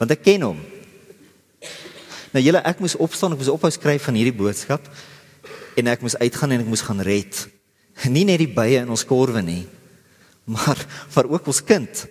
[0.00, 0.64] Want ek ken hom.
[2.32, 4.88] Nou julle ek moes opstaan, ek moes ophou skryf van hierdie boodskap
[5.76, 7.46] en ek moes uitgaan en ek moes gaan red.
[8.08, 9.64] Nie net die bye in ons korwe nie,
[10.48, 10.80] maar
[11.14, 12.06] vir ook ons kind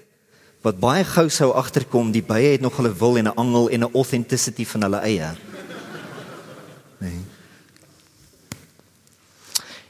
[0.61, 3.83] wat baie gou sou agterkom die bye het nog hulle wil en 'n angel en
[3.83, 5.29] 'n authenticity van hulle eie.
[6.99, 7.21] Nee.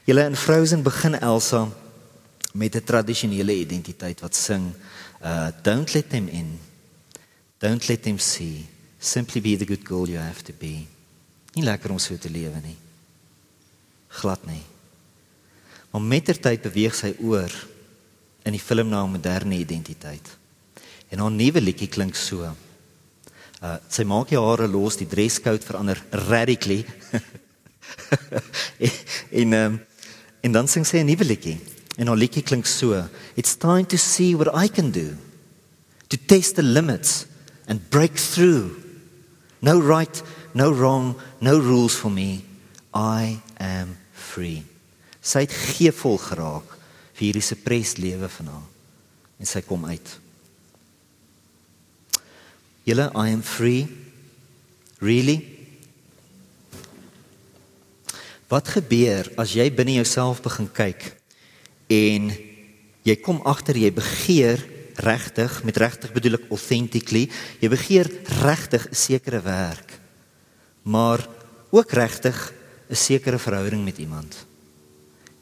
[0.04, 1.68] Julle in Frozen begin Elsa
[2.54, 4.72] met 'n tradisionele identiteit wat sing
[5.22, 6.58] uh don't let them in.
[7.58, 8.66] Don't let them see.
[8.98, 10.86] Simply be the good girl you have to be.
[11.52, 12.76] Nie lekker om so te lewe nie
[14.20, 14.62] glad nie.
[15.92, 17.52] Maar mettertyd beweeg sy oor
[18.48, 20.36] in die film na 'n moderne identiteit.
[21.08, 22.48] En haar nuwe liedjie klink so.
[23.62, 26.84] Uh sy maak die hare los, die dresscode verander radically.
[29.40, 29.80] en um,
[30.40, 31.60] en dan sing sy 'n nuwe liedjie.
[31.96, 33.08] En haar liedjie klink so.
[33.36, 35.16] It's time to see what I can do.
[36.08, 37.26] To test the limits
[37.66, 38.76] and break through.
[39.60, 40.22] No right,
[40.54, 42.44] no wrong, no rules for me.
[42.94, 43.96] I am
[44.32, 44.62] free.
[45.22, 46.76] Sy het geevol geraak
[47.12, 48.68] vir hierdie suppressed lewe van haar
[49.42, 50.18] en sy kom uit.
[52.88, 53.86] Julle I am free.
[55.02, 55.38] Really?
[58.50, 61.12] Wat gebeur as jy binne jouself begin kyk
[61.92, 62.30] En
[63.02, 64.62] jy kom agter jy begeer
[65.02, 67.26] regtig, met regtig bedoel ek authentically,
[67.60, 68.08] jy begeer
[68.44, 69.98] regtig 'n sekere werk.
[70.84, 71.26] Maar
[71.70, 72.52] ook regtig
[72.92, 74.44] 'n sekere verhouding met iemand.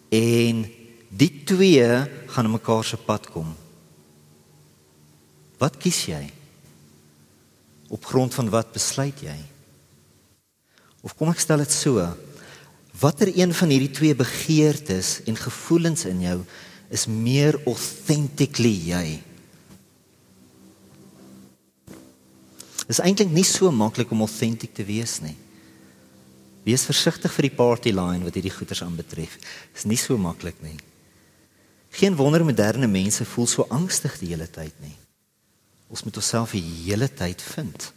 [0.09, 0.71] En
[1.09, 1.87] die twee
[2.27, 3.51] gaan mekaar se pad kom.
[5.59, 6.31] Wat kies jy?
[7.89, 9.35] Op grond van wat besluit jy?
[11.03, 12.07] Of kom ek stel dit so?
[13.01, 16.39] Watter een van hierdie twee begeertes en gevoelens in jou
[16.95, 19.07] is meer authentically jy?
[22.87, 25.37] Dit is eintlik nie so maklik om authentic te wees nie.
[26.65, 29.39] Wees versigtig vir die party line wat hierdie goeters aanbetref.
[29.41, 30.77] Dit is nie so maklik nie.
[31.91, 34.97] Geen wonder moderne mense voel so angstig die hele tyd nie.
[35.91, 37.93] Ons moet onsself die hele tyd vind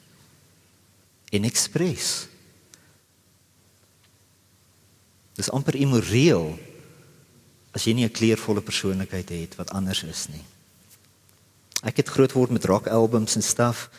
[1.33, 2.27] en express.
[5.33, 6.53] Dis amper immoreel
[7.73, 10.45] as jy nie 'n kleurvolle persoonlikheid het wat anders is nie.
[11.83, 13.89] Ek het groot geword met rock albums en stuff,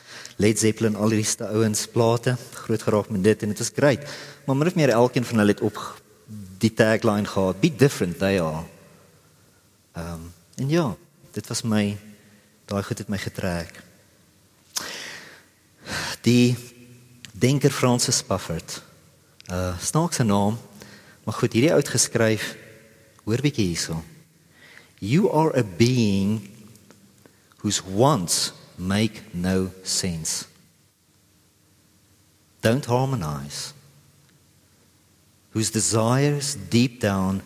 [0.40, 4.06] Led Zeppelin, al die ste ouens plate, groot geraak met dit en dit was great.
[4.46, 5.80] Maar min of meer elkeen van hulle het op
[6.58, 8.64] die tagline gehad, be different they are.
[9.92, 10.96] Ehm um, en ja,
[11.34, 11.96] dit was my
[12.70, 13.82] daai goed het my getrek.
[16.22, 16.56] Die
[17.32, 18.82] denker Francis Spufford.
[19.50, 20.58] Uh snaakse naam,
[21.24, 22.54] maar goed, hierdie oud geskryf.
[23.24, 24.00] Hoor bietjie hierso.
[24.98, 26.53] You are a being
[27.64, 30.46] whose wants make no sense.
[32.60, 33.72] Don't harmonize.
[35.52, 37.40] Whose desires deep down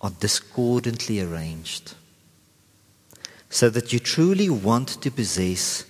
[0.00, 1.92] are discordantly arranged.
[3.50, 5.84] So that you truly want to possess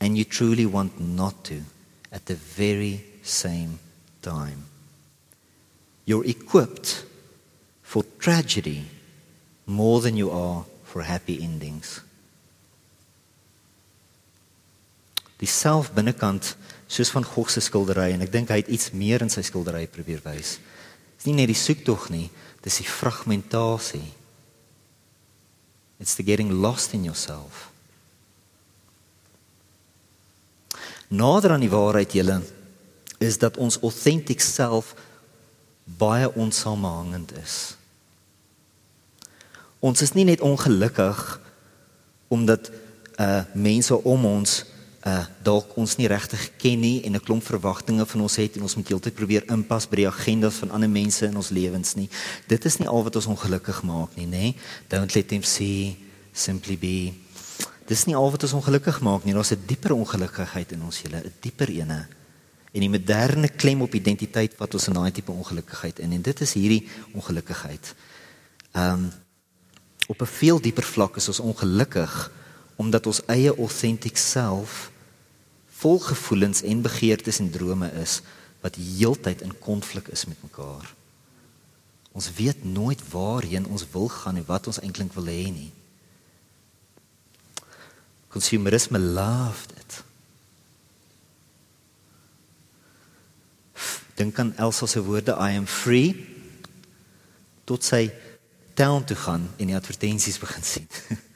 [0.00, 1.64] and you truly want not to
[2.12, 3.78] at the very same
[4.22, 4.64] time.
[6.06, 7.04] You're equipped
[7.82, 8.86] for tragedy
[9.66, 12.00] more than you are for happy endings.
[15.42, 16.54] Die self binnekant
[16.92, 19.88] soos van Gogh se skildery en ek dink hy het iets meer in sy skildery
[19.90, 20.58] probeer wys.
[21.16, 22.28] Dis nie net die soektog nie,
[22.62, 24.04] dis die fragmentasie.
[26.02, 27.70] It's the getting lost in yourself.
[31.12, 32.40] Nader aan die waarheid julle
[33.22, 34.94] is dat ons authentic self
[35.84, 37.76] baie onsamehangend is.
[39.82, 41.40] Ons is nie net ongelukkig
[42.32, 42.70] omdat
[43.20, 44.62] uh mense om ons
[45.02, 48.62] uh dalk ons nie regtig ken nie en 'n klomp verwagtinge van ons het en
[48.62, 52.08] ons moet heeltyd probeer inpas by die agendas van ander mense in ons lewens nie.
[52.46, 54.54] Dit is nie al wat ons ongelukkig maak nie, nê?
[54.88, 55.96] Don't let them see
[56.32, 57.12] simply be.
[57.86, 59.34] Dis nie al wat ons ongelukkig maak nie.
[59.34, 62.06] Daar's 'n dieper ongelukkigheid in ons hele, 'n dieper ene.
[62.72, 66.40] En die moderne klem op identiteit wat ons in daai tipe ongelukkigheid in en dit
[66.40, 67.94] is hierdie ongelukkigheid.
[68.72, 69.12] Um
[70.06, 72.32] op 'n veel dieper vlak is ons ongelukkig
[72.76, 74.91] omdat ons eie authentic self
[75.82, 78.20] vol gevoelens en begeertes en drome is
[78.62, 80.94] wat heeltyd in konflik is met mekaar.
[82.12, 85.72] Ons weet nooit waarheen ons wil gaan en wat ons eintlik wil hê nie.
[88.32, 89.98] Consumerisme love dit.
[94.20, 96.14] Dink aan Elsa se woorde I am free
[97.64, 98.06] tot sy
[98.78, 100.88] town toe gaan en die advertensies begin sien.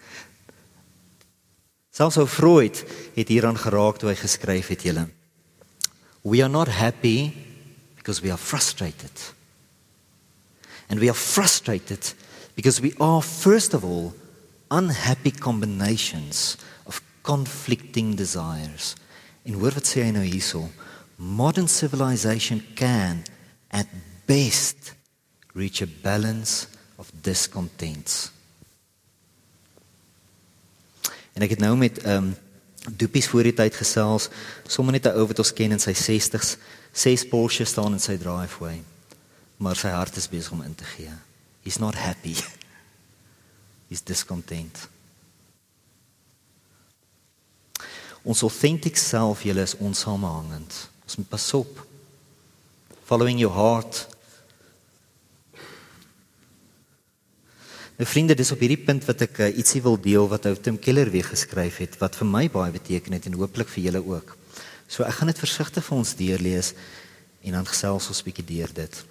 [1.96, 2.82] Selfs ou Freud
[3.14, 5.06] het hieraan geraak toe hy geskryf het julle.
[6.28, 7.32] We are not happy
[7.96, 9.16] because we are frustrated.
[10.90, 12.12] And we are frustrated
[12.54, 14.12] because we are first of all
[14.70, 18.94] unhappy combinations of conflicting desires.
[19.48, 20.66] En hoor wat sê hy nou hierso?
[21.16, 23.24] Modern civilization can
[23.72, 23.88] at
[24.28, 24.92] best
[25.56, 26.68] reach a balance
[27.00, 28.35] of discontents.
[31.36, 32.34] En ek het nou met ehm um,
[32.86, 34.28] Doepies voor die tyd gesels,
[34.66, 36.56] sommer net 'n ou wat ons ken in sy 60s,
[36.92, 38.82] ses Porsche staan in sy driveway.
[39.56, 41.10] Maar sy hart is besig om in te gee.
[41.62, 42.36] He's not happy.
[43.88, 44.88] He's discontent.
[48.22, 50.90] Ons authentic self, julle is onsamehangend.
[51.02, 51.86] Ons moet pas op.
[53.04, 54.06] Following your heart
[57.96, 60.76] Nou vriende, dis op hierdie punt wat ek uh, ietsie wil deel wat ou Tim
[60.76, 64.34] Keller weer geskryf het wat vir my baie beteken het en hooplik vir julle ook.
[64.84, 66.74] So ek gaan dit versigtig vir ons deurlees
[67.46, 69.04] en dan gesels ons 'n bietjie deur dit.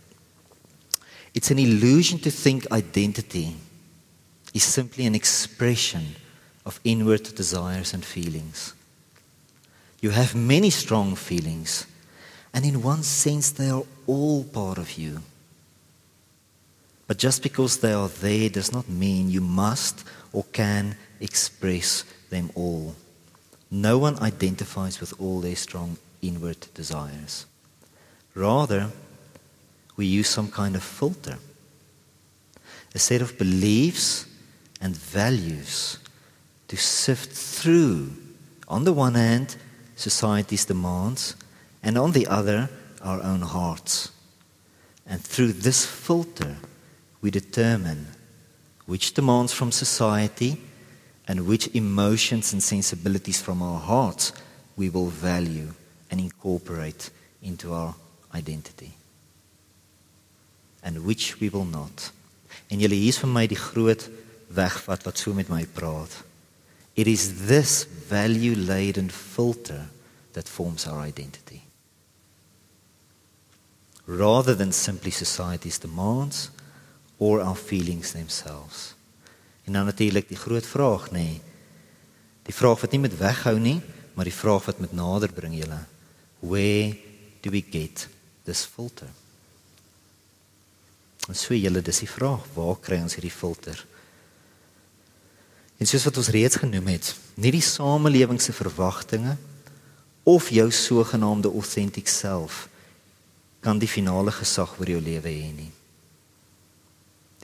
[1.33, 3.55] It's an illusion to think identity
[4.53, 6.15] is simply an expression
[6.63, 8.73] of inward desires and feelings.
[9.99, 11.87] You have many strong feelings
[12.53, 15.21] and in one sense they are all part of you.
[17.07, 22.49] But just because they are there does not mean you must or can express them
[22.55, 22.95] all.
[23.69, 27.45] No one identifies with all their strong inward desires.
[28.33, 28.91] Rather,
[29.95, 31.37] we use some kind of filter,
[32.93, 34.25] a set of beliefs
[34.81, 35.99] and values
[36.67, 38.11] to sift through,
[38.67, 39.55] on the one hand,
[39.95, 41.35] society's demands,
[41.83, 42.69] and on the other,
[43.01, 44.11] our own hearts.
[45.05, 46.57] And through this filter,
[47.25, 48.05] we determine
[48.85, 50.61] which demands from society
[51.27, 54.31] and which emotions and sensibilities from our hearts
[54.77, 55.73] we will value
[56.11, 57.09] and incorporate
[57.41, 57.95] into our
[58.35, 58.93] identity.
[60.83, 62.11] And which we will not.
[62.69, 64.05] En julle hier's vir my die groot
[64.53, 66.13] wegvat wat so met my praat.
[66.93, 69.87] It is this value laden filter
[70.33, 71.63] that forms our identity.
[74.05, 76.51] Rather than simply society's demands
[77.17, 78.93] or our feelings themselves.
[79.63, 81.19] En dan natuurlik die groot vraag nê.
[81.19, 81.41] Nee,
[82.45, 83.79] die vraag wat nie met weghou nie,
[84.13, 85.79] maar die vraag wat met nader bring julle.
[86.39, 86.97] Where
[87.41, 88.07] do we get
[88.43, 89.09] this filter?
[91.27, 93.79] En so julle dis die vraag, waar kry ons hierdie filter?
[95.81, 99.35] En soos wat ons reeds genoem het, nie die samelewing se verwagtinge
[100.23, 102.67] of jou sogenaamde authentic self
[103.65, 105.71] kan die finale gesag oor jou lewe hê nie.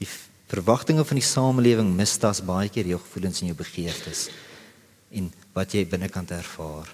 [0.02, 0.10] Die
[0.52, 4.30] verwagtinge van die samelewing mistas baie keer jou gevoelens en jou begeertes
[5.12, 6.90] en wat jy binnekant ervaar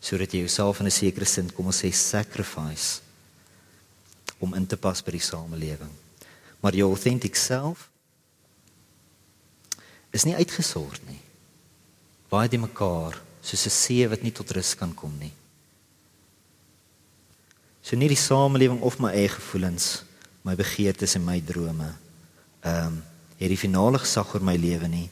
[0.00, 3.00] sodat jy jouself in 'n sekere sin kom ons sê sacrifice
[4.40, 5.92] om in te pas by die samelewing.
[6.60, 7.88] Maar jou authentic self
[10.10, 11.20] is nie uitgesort nie.
[12.30, 15.32] Baie die mekaar soos 'n see wat nie tot rus kan kom nie.
[17.82, 20.04] So nie die samelewing of my eie gevoelens,
[20.42, 21.94] my begeertes en my drome
[22.60, 23.02] ehm um,
[23.40, 25.06] het die finale gesag oor my lewe nie.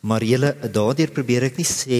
[0.00, 1.98] Maar julle daardeur probeer ek nie sê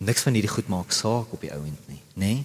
[0.00, 2.30] niks van hierdie goed maak saak op die ouend nie, nê?
[2.30, 2.44] Nee?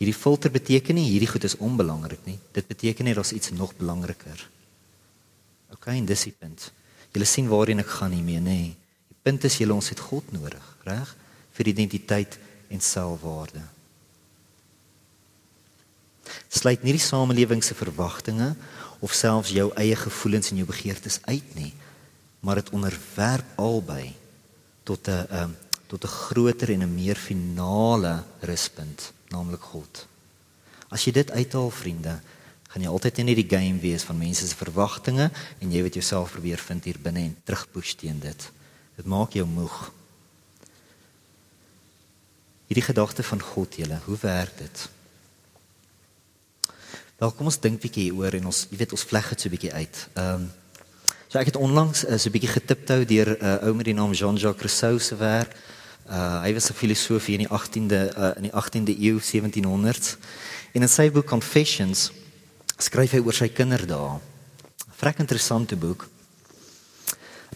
[0.00, 2.34] Hierdie filter beteken nie hierdie goed is onbelangrik nie.
[2.52, 4.42] Dit beteken net daar's iets nog belangriker.
[5.70, 6.66] OK, en dis die punt.
[7.14, 8.58] Julle sien waarheen ek gaan hiermee, nê?
[8.58, 8.74] Nee?
[9.14, 11.14] Die punt is julle ons het God nodig, reg?
[11.54, 12.40] Vir identiteit
[12.74, 13.62] en selfwaarde
[16.48, 18.54] sluit nie die samelewing se verwagtinge
[19.00, 21.72] of selfs jou eie gevoelens en jou begeertes uit nie,
[22.40, 24.14] maar dit onderwerp albei
[24.84, 25.56] tot 'n um,
[25.86, 30.06] tot 'n groter en 'n meer finale ruspunt, naamlik God.
[30.88, 32.20] As jy dit uithaal, vriende,
[32.68, 36.32] gaan jy altyd in hierdie game wees van mense se verwagtinge en jy weet jouself
[36.32, 38.50] probeer vind hier binne en terugpush teen dit.
[38.96, 39.92] Dit maak jou moeg.
[42.66, 44.88] Hierdie gedagte van God, julle, hoe werk dit?
[47.24, 49.70] Wel, kom ons dink bietjie hieroor en ons, jy weet, ons vleg dit so bietjie
[49.72, 50.00] uit.
[50.12, 50.42] Ehm um,
[51.32, 54.12] so ek het onlangs uh, so bietjie getiptou deur 'n uh, ou met die naam
[54.12, 55.56] Jean-Jacques Rousseau se werk.
[56.06, 60.18] Uh hy was 'n filosoof in die 18de uh, in die 18de eeu, 1700s.
[60.74, 62.12] En in sy boek Confessions
[62.78, 64.20] skryf hy oor sy kinderdae.
[64.20, 64.20] 'n
[65.00, 66.06] Vrek interessante boek.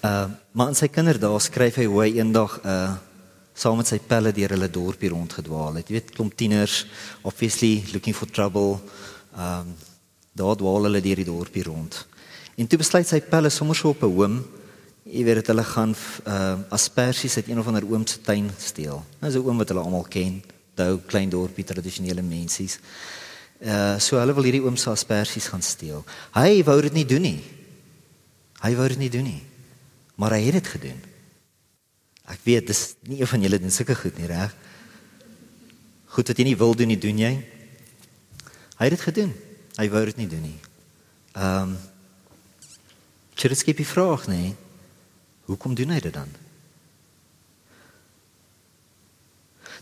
[0.03, 2.97] Uh maar in sy kinderdae skryf hy hoe hy eendag uh
[3.55, 5.89] saam met sy pelle deur hulle dorpie rondgedwaal het.
[5.89, 6.87] Jy weet, klomp tieners
[7.23, 8.81] obviously looking for trouble.
[9.39, 9.77] Ehm um,
[10.39, 12.07] daar dwaal hulle deur die dorpie rond.
[12.55, 14.37] En toe besluit sy pelle sommer so op 'n hoom,
[15.03, 18.51] jy weet dat hulle gaan ehm uh, asperges uit een of ander oom se tuin
[18.59, 19.05] steel.
[19.21, 20.43] Nou is 'n oom wat hulle almal ken,
[20.75, 22.79] daai klein dorpie tradisionele mensies.
[23.59, 26.05] Uh so hulle wil hierdie oom se asperges gaan steel.
[26.35, 27.43] Hy wou dit nie doen nie.
[28.63, 29.43] Hy wou dit nie doen nie.
[30.15, 31.01] Maar hy het dit gedoen.
[32.29, 34.55] Ek weet dis nie een van julle doen sulke goed nie, reg?
[36.07, 37.58] Goed wat jy nie wil doen nie, doen jy.
[38.79, 39.33] Hy het dit gedoen.
[39.79, 40.59] Hy wou dit nie doen nie.
[41.35, 41.79] Ehm um,
[43.39, 44.51] Dit skep die vraag, nee.
[45.47, 46.27] Hoekom doen hy dit dan?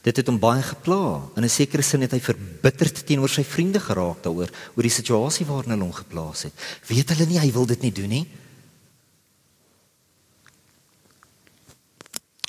[0.05, 1.31] Dit het hom baie gepla.
[1.37, 5.47] In 'n sekere sin het hy verbitterd teenoor sy vriende geraak daaroor, oor die situasie
[5.47, 6.53] waarin hulle hom geplaas het.
[6.87, 8.27] Weet hulle nie hy wil dit nie doen nie?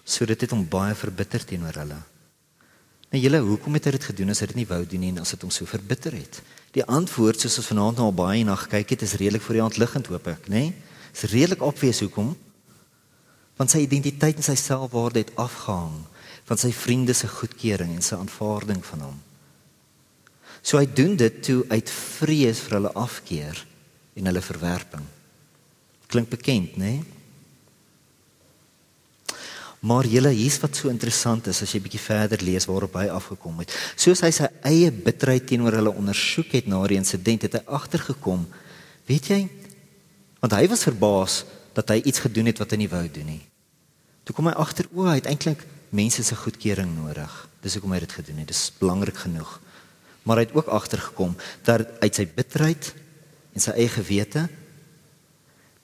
[0.04, 2.02] So dit het hom baie verbitterd teenoor hulle.
[3.18, 5.24] Nou julle, hoekom het hy dit gedoen as hy dit nie wou doen nie en
[5.24, 6.36] as dit hom so verbitter het?
[6.76, 9.80] Die antwoord soos ons vanaand al baie na gekyk het, is redelik voor die hand
[9.82, 10.68] liggend hoop ek, né?
[10.68, 10.91] Nee?
[11.15, 12.36] Is redelik opwees hoekom?
[13.57, 15.95] Want sy identiteit en sy selfwaarde het afgehang
[16.45, 19.18] van sy vriende se goedkeuring en sy aanvaarding van hom.
[20.61, 23.65] So hy doen dit toe uit vrees vir hulle afkeer
[24.13, 25.09] en hulle verwerping.
[26.05, 26.99] Klink bekend, né?
[26.99, 27.16] Nee?
[29.86, 33.59] Maar julle hier's wat so interessant is as jy bietjie verder lees waarop hy afgekom
[33.61, 33.73] het.
[33.99, 38.47] Soos hy sy eie bitterheid teenoor hulle ondersoek het na die insident het hy agtergekom.
[39.07, 39.39] Weet jy?
[40.41, 41.43] Want hy was verbaas
[41.78, 43.43] dat hy iets gedoen het wat hy nie wou doen nie.
[44.25, 45.61] Toe kom hy agter o, hy het eintlik
[45.95, 47.34] mense se goedkeuring nodig.
[47.63, 48.49] Dis hoekom hy dit gedoen het.
[48.49, 49.59] Dis belangrik genoeg.
[50.28, 51.38] Maar hy het ook agtergekom
[51.69, 52.89] dat uit sy bitterheid
[53.53, 54.47] en sy eie gewete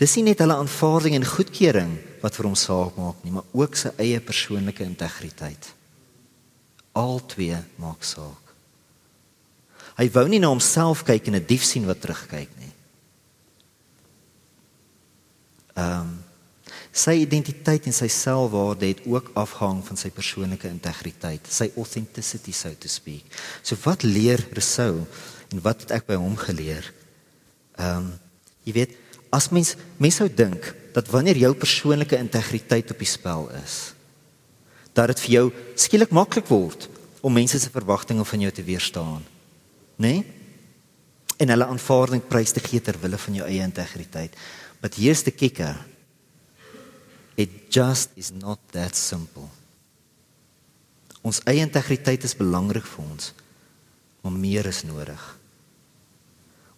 [0.04, 1.94] dis nie net hulle aanvaarding en goedkeuring
[2.24, 5.70] wat vir hom saak maak nie, maar ook sy eie persoonlike integriteit.
[7.00, 8.52] Al twee maak saak.
[9.98, 12.74] Hy wou nie na homself kyk en 'n dief sien wat terugkyk nie.
[15.76, 16.12] Ehm um,
[16.94, 22.70] sy identiteit en sy selfwaarde het ook afhang van sy persoonlike integriteit, sy authenticity so
[22.80, 23.26] to speak.
[23.64, 25.08] So wat leer Rousseau
[25.50, 26.94] en wat het ek by hom geleer?
[27.78, 28.20] Ehm um,
[28.64, 28.92] jy weet,
[29.34, 33.94] as mens mens sou dink dat wanneer jou persoonlike integriteit op die spel is,
[34.94, 35.46] dat dit vir jou
[35.80, 36.86] skielik maklik word
[37.26, 39.24] om mense se verwagtinge van jou te weerstaan.
[39.98, 40.14] Né?
[40.14, 40.24] Nee?
[41.42, 44.36] En hulle aanvaarding prys te gee ter wille van jou eie integriteit.
[44.84, 45.74] But here's the kicker.
[47.36, 49.50] It just is not that simple.
[51.24, 53.32] Ons eie integriteit is belangrik vir ons,
[54.22, 55.24] maar meer is nodig.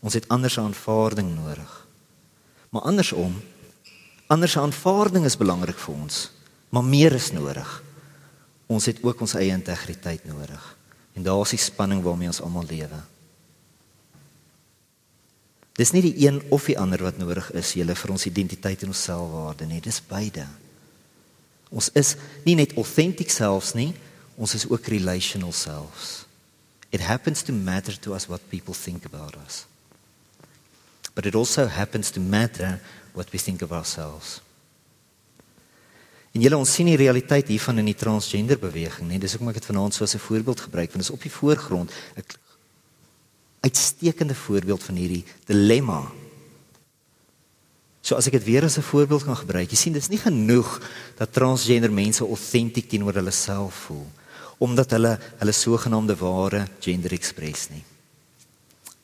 [0.06, 1.85] Ons het ander se aanvaarding nodig.
[2.76, 3.42] Maar andersom,
[4.28, 6.16] ander se aanvaarding is belangrik vir ons,
[6.76, 7.70] maar meer is nodig.
[8.68, 10.64] Ons het ook ons eie integriteit nodig.
[11.16, 12.98] En daar is die spanning waarmee ons almal lewe.
[15.80, 18.92] Dis nie die een of die ander wat nodig is julle vir ons identiteit en
[18.92, 20.44] ons selfwaarde nie, dis beide.
[21.72, 23.94] Ons is nie net authentic selves nie,
[24.36, 26.26] ons is ook relational selves.
[26.92, 29.64] It happens to matter to us what people think about us.
[31.16, 32.80] But it also happens to matter
[33.14, 34.42] what we think of ourselves.
[36.36, 39.62] En julle ons sien die realiteit hiervan in die transgender beweging, nee, dis hoekom ek
[39.62, 42.24] dit vanaand so as 'n voorbeeld gebruik, want dit is op die voorgrond 'n
[43.64, 46.12] uitstekende voorbeeld van hierdie dilemma.
[48.02, 50.82] So as ek dit weer as 'n voorbeeld kan gebruik, jy sien dis nie genoeg
[51.18, 54.08] dat transgender mense autentiek teenoor hulle self voel
[54.58, 57.84] omdat hulle hulle sogenaamde ware gender express nie.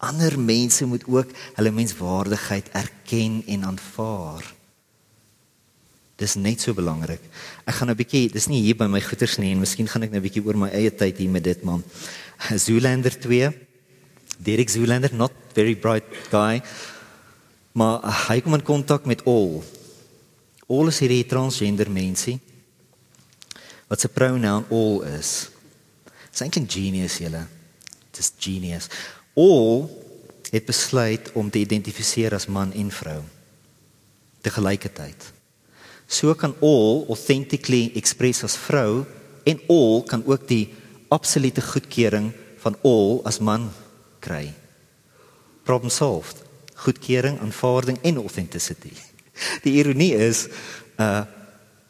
[0.02, 4.46] Ander mense moet ook hulle menswaardigheid erken en aanvaar.
[6.22, 7.22] Dis net so belangrik.
[7.66, 10.04] Ek gaan nou 'n bietjie, dis nie hier by my goeters nie en miskien gaan
[10.04, 11.84] ek nou 'n bietjie oor my eie tyd hier met dit man.
[12.66, 13.54] Zoolander 2
[14.42, 16.62] Derek Zoolander, not very bright guy.
[17.78, 19.62] Maar hy kom in kontak met All.
[20.68, 22.40] All is hierdie transgender mensie
[23.92, 25.50] wat se pronoun all is.
[26.40, 27.42] Eintlik genius julle.
[28.16, 28.88] Dis genius.
[29.34, 29.88] All
[30.52, 33.22] het besluit om te identifiseer as man en vrou
[34.42, 35.32] te gelykertyd.
[36.08, 39.06] So kan all authentically express as vrou
[39.48, 40.74] en all kan ook die
[41.14, 42.32] absolute goedkeuring
[42.64, 43.70] van all as man
[44.20, 44.52] kry.
[45.64, 46.44] Problem solved.
[46.82, 48.92] Goedkeuring, aanvaarding en authenticity.
[49.66, 50.48] Die ironie is
[51.00, 51.24] uh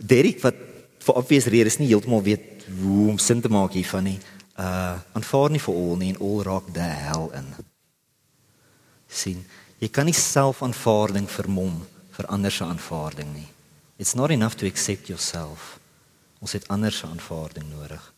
[0.02, 0.58] Derek wat
[1.06, 4.16] vir obvious redes nie heeltemal weet hoe om sin te maak hiervan nie.
[4.58, 7.54] Uh aanvaar nie vir al nie en al raak die hel in.
[9.12, 9.46] sien,
[9.80, 11.82] jy kan nie selfaanvaarding vermom
[12.16, 13.48] vir ander se aanvaarding nie.
[13.98, 15.80] It's not enough to accept yourself.
[16.40, 18.14] Ons het ander se aanvaarding nodig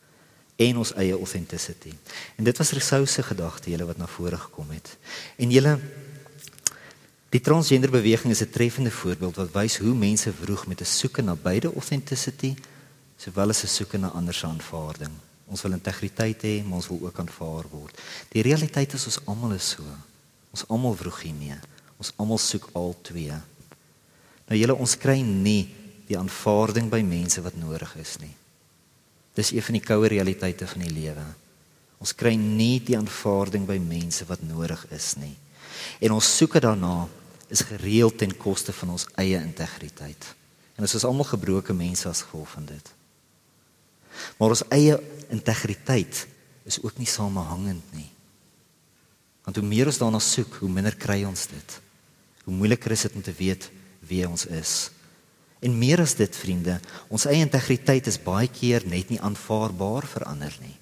[0.56, 1.94] en ons eie authenticity.
[2.38, 4.98] En dit was Rousseau se gedagte julle wat na vore gekom het.
[5.36, 5.80] En julle
[7.34, 11.22] die transgender beweging is 'n treffende voorbeeld wat wys hoe mense vroeg met 'n soeke
[11.22, 12.56] na beide authenticity
[13.18, 15.12] sowel as 'n soeke na ander se aanvaarding.
[15.54, 18.00] Ons wil integriteit hê, maar ons wil ook aanvaar word.
[18.34, 19.86] Die realiteit is ons almal is so.
[20.54, 21.60] Ons almal vroeg hiermee.
[22.02, 23.38] Ons almal soek al twee.
[24.50, 25.70] Nou julle ons kry nie
[26.10, 28.34] die aanvaarding by mense wat nodig is nie.
[29.38, 31.26] Dis een van die koue realiteite van die lewe.
[32.04, 35.36] Ons kry nie die aanvaarding by mense wat nodig is nie.
[36.04, 37.06] En ons soeke daarna
[37.54, 40.34] is gereeld ten koste van ons eie integriteit.
[40.76, 42.93] En ons is almal gebroke mense as gevolg van dit.
[44.38, 44.98] Maar ons eie
[45.30, 46.28] integriteit
[46.64, 48.10] is ook nie samehangend nie.
[49.44, 51.80] Want hoe meer ons daarna soek, hoe minder kry ons dit.
[52.44, 53.70] Hoe moeiliker is dit om te weet
[54.08, 54.92] wie ons is.
[55.64, 60.28] En meer as dit vriende, ons eie integriteit is baie keer net nie aanvaarbaar vir
[60.28, 60.76] ander nie.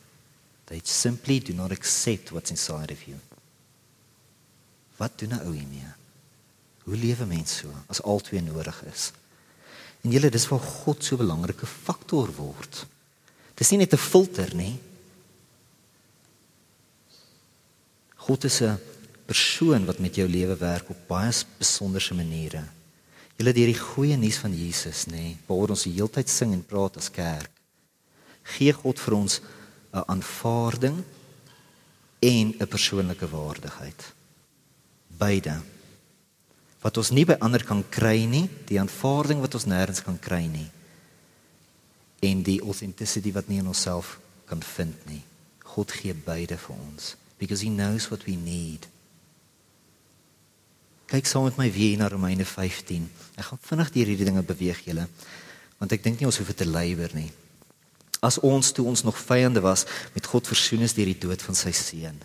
[0.70, 3.18] They simply do not accept what's inside of you.
[4.98, 5.94] Wat doen 'n ou hiermee?
[6.84, 9.12] Hoe lewe mens so as albei nodig is?
[10.02, 12.86] En julle dis waar God so 'n belangrike faktor word.
[13.62, 14.80] Dis nie net 'n filter nie.
[18.26, 18.80] God is 'n
[19.26, 22.64] persoon wat met jou lewe werk op baie besonderse maniere.
[23.38, 26.54] Julle deur die goeie nuus van Jesus, nê, nee, waar ons die hele tyd sing
[26.54, 27.52] en praat as kerk.
[28.44, 29.42] Gee God vir ons
[29.94, 31.04] 'n aanvaarding
[32.20, 34.14] en 'n persoonlike waardigheid.
[35.08, 35.62] Beide.
[36.82, 40.46] Wat ons nie by ander kan kry nie, die aanvaarding wat ons nêrens kan kry
[40.46, 40.70] nie.
[42.22, 44.20] En die authenticity wat nie in onsself
[44.50, 45.22] kan vind nie.
[45.74, 48.86] God gee beide vir ons because he knows what we need.
[51.10, 53.08] Kyk saam met my weer na Romeine 15.
[53.36, 55.08] Ek gaan vinnig deur hierdie dinge beweeg julle
[55.82, 57.32] want ek dink nie ons hoef dit te leiwer nie.
[58.22, 61.58] As ons toe ons nog vyande was met God versoen is deur die dood van
[61.58, 62.20] sy seun.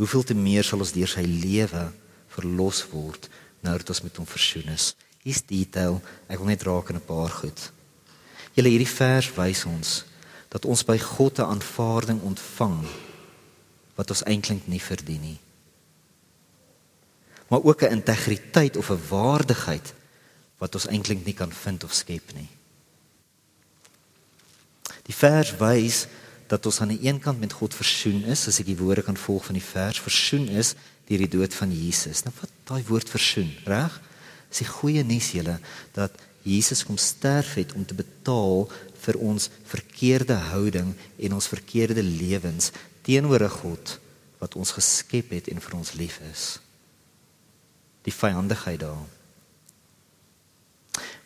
[0.00, 1.82] Hoeveel te meer sal ons deur sy lewe
[2.32, 3.28] verlos word
[3.60, 4.94] nou dat ons met hom versoen is.
[5.20, 5.98] Hier's detail,
[6.32, 7.60] ek wil net raak in 'n paar goed.
[8.60, 10.04] Julle hierdie vers wys ons
[10.52, 12.84] dat ons by God 'n aanvaarding ontvang
[13.96, 15.40] wat ons eintlik nie verdien nie
[17.50, 19.94] maar ook 'n integriteit of 'n waardigheid
[20.58, 22.48] wat ons eintlik nie kan vind of skep nie.
[25.02, 26.06] Die vers wys
[26.46, 29.16] dat ons aan die een kant met God versoen is, as ek die woorde kan
[29.16, 32.22] volg van die vers, versoen is deur die dood van Jesus.
[32.22, 34.00] Nou wat daai woord versoen, reg?
[34.50, 35.60] Is die goeie nuus julle
[35.92, 36.10] dat
[36.42, 38.70] Jesus kom sterf het om te betaal
[39.00, 42.72] vir ons verkeerde houding en ons verkeerde lewens
[43.02, 43.98] teenoor 'n God
[44.38, 46.60] wat ons geskep het en vir ons lief is
[48.02, 49.08] die vyandigheid daar.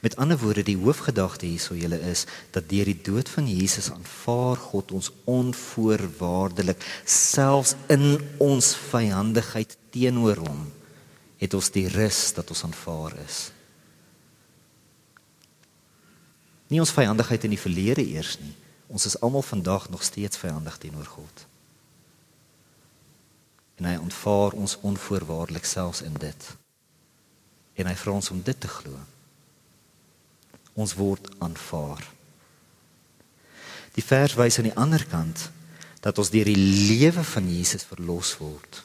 [0.04, 4.60] Met ander woorde, die hoofgedagte hierso julle is dat deur die dood van Jesus aanvaar
[4.60, 10.66] God ons onvoorwaardelik selfs in ons vyandigheid teenoor hom
[11.40, 13.48] het ons die rus dat ons aanvaar is.
[16.72, 18.54] Nie ons vyandigheid in die verlede eers nie.
[18.86, 21.46] Ons is almal vandag nog steeds vyandig teenoor God.
[23.80, 26.52] En hy aanvaar ons onvoorwaardelik selfs in dit
[27.74, 28.94] en hy vra ons om dit te glo.
[30.78, 32.04] Ons word aanvaar.
[33.98, 35.48] Die vers wys aan die ander kant
[36.04, 38.82] dat ons deur die lewe van Jesus verlos word.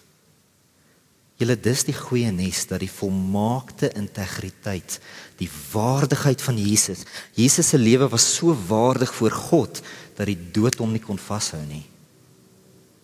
[1.40, 4.98] Julle dis die goeie nuus dat die volmaakte integriteit,
[5.40, 7.06] die waardigheid van Jesus,
[7.38, 9.80] Jesus se lewe was so waardig voor God
[10.18, 11.86] dat die dood hom nie kon vashou nie.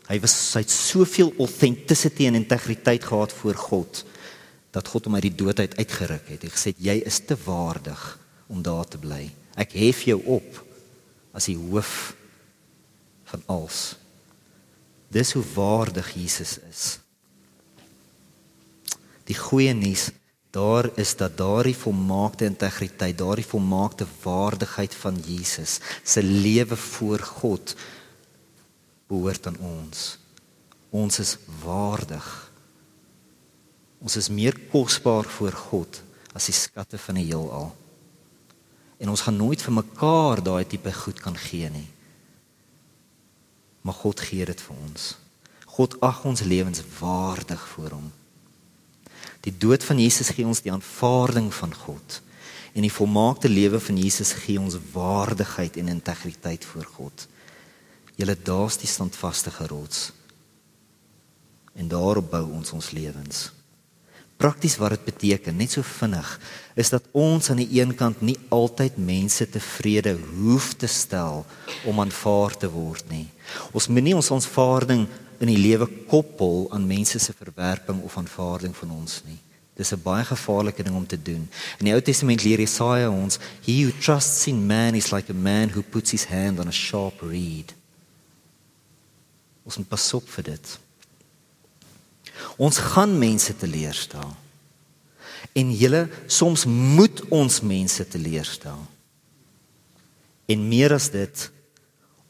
[0.10, 4.04] Hy was hy het soveel authenticity en integriteit gehad voor God
[4.76, 6.44] dat God hom uit die dood uit uitgeruk het.
[6.44, 8.04] Hy gesê jy is te waardig
[8.52, 9.24] om daar te bly.
[9.56, 10.60] Ek hef jou op
[11.32, 12.12] as die hoof
[13.32, 13.96] van alles.
[15.08, 16.84] Dis hoe waardig Jesus is.
[19.26, 20.10] Die goeie nuus
[20.56, 27.76] daar is dat daardie volmaakte integriteit, daardie volmaakte waardigheid van Jesus se lewe voor God
[29.08, 30.18] behoort aan ons.
[30.90, 32.46] Ons is waardig
[34.06, 36.02] Ons is meer kosbaar voor God
[36.36, 37.72] as die skatte van die heelal.
[39.02, 41.88] En ons gaan nooit vir mekaar daai tipe goed kan gee nie.
[43.82, 45.08] Maar God gee dit vir ons.
[45.76, 48.12] God ag ons lewens waardig voor hom.
[49.46, 52.22] Die dood van Jesus gee ons die aanvaarding van God
[52.76, 57.28] en die volmaakte lewe van Jesus gee ons waardigheid en integriteit voor God.
[58.20, 60.10] Julle daar's die standvaste rots.
[61.76, 63.52] En daarop bou ons ons lewens.
[64.36, 66.28] Prakties wat dit beteken, net so vinnig,
[66.76, 71.46] is dat ons aan die een kant nie altyd mense tevrede hoef te stel
[71.88, 73.30] om aanvaar te word nie.
[73.72, 75.06] Ons moenie ons aanvaarding
[75.40, 79.40] in die lewe koppel aan mense se verwerping of aanvaarding van ons nie.
[79.76, 81.50] Dis 'n baie gevaarlike ding om te doen.
[81.80, 85.36] In die Ou Testament leer Jesaja ons, "He who trusts in man is like a
[85.36, 87.74] man who puts his hand on a sharp reed."
[89.64, 90.80] Ons moet pas op vir dit.
[92.58, 94.36] Ons gaan mense teleurstel.
[95.54, 98.88] En julle soms moet ons mense teleurstel.
[100.46, 101.52] En meer as dit,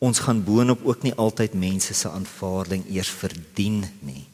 [0.05, 4.25] ons gaan boonop ook nie altyd mense se aanvaarding eers verdien nie.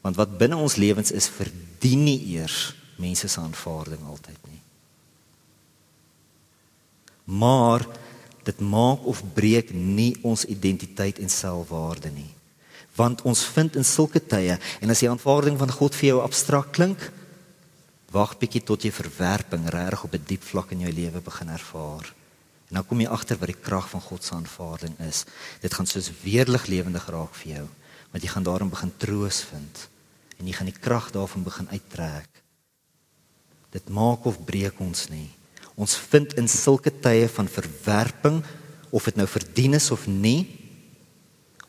[0.00, 4.62] Want wat binne ons lewens is, verdien nie eers mense se aanvaarding altyd nie.
[7.24, 7.84] Maar
[8.44, 12.30] dit maak of breek nie ons identiteit en selfwaarde nie
[12.98, 16.74] want ons vind in sulke tye en as die aanvaarding van God vir jou abstrakt
[16.76, 17.06] klink
[18.14, 22.12] wag bietjie tot jy verwerping reg op 'n diep vlak in jou lewe begin ervaar
[22.70, 25.24] en dan kom jy agter wat die krag van God se aanvaarding is
[25.62, 27.66] dit gaan soos weerlig lewendig raak vir jou
[28.12, 29.86] want jy gaan daarin begin troos vind
[30.38, 32.42] en jy gaan die krag daarvan begin uittrek
[33.74, 35.28] dit maak of breek ons nie
[35.80, 38.40] ons vind in sulke tye van verwerping
[38.90, 40.60] of dit nou verdien is of nie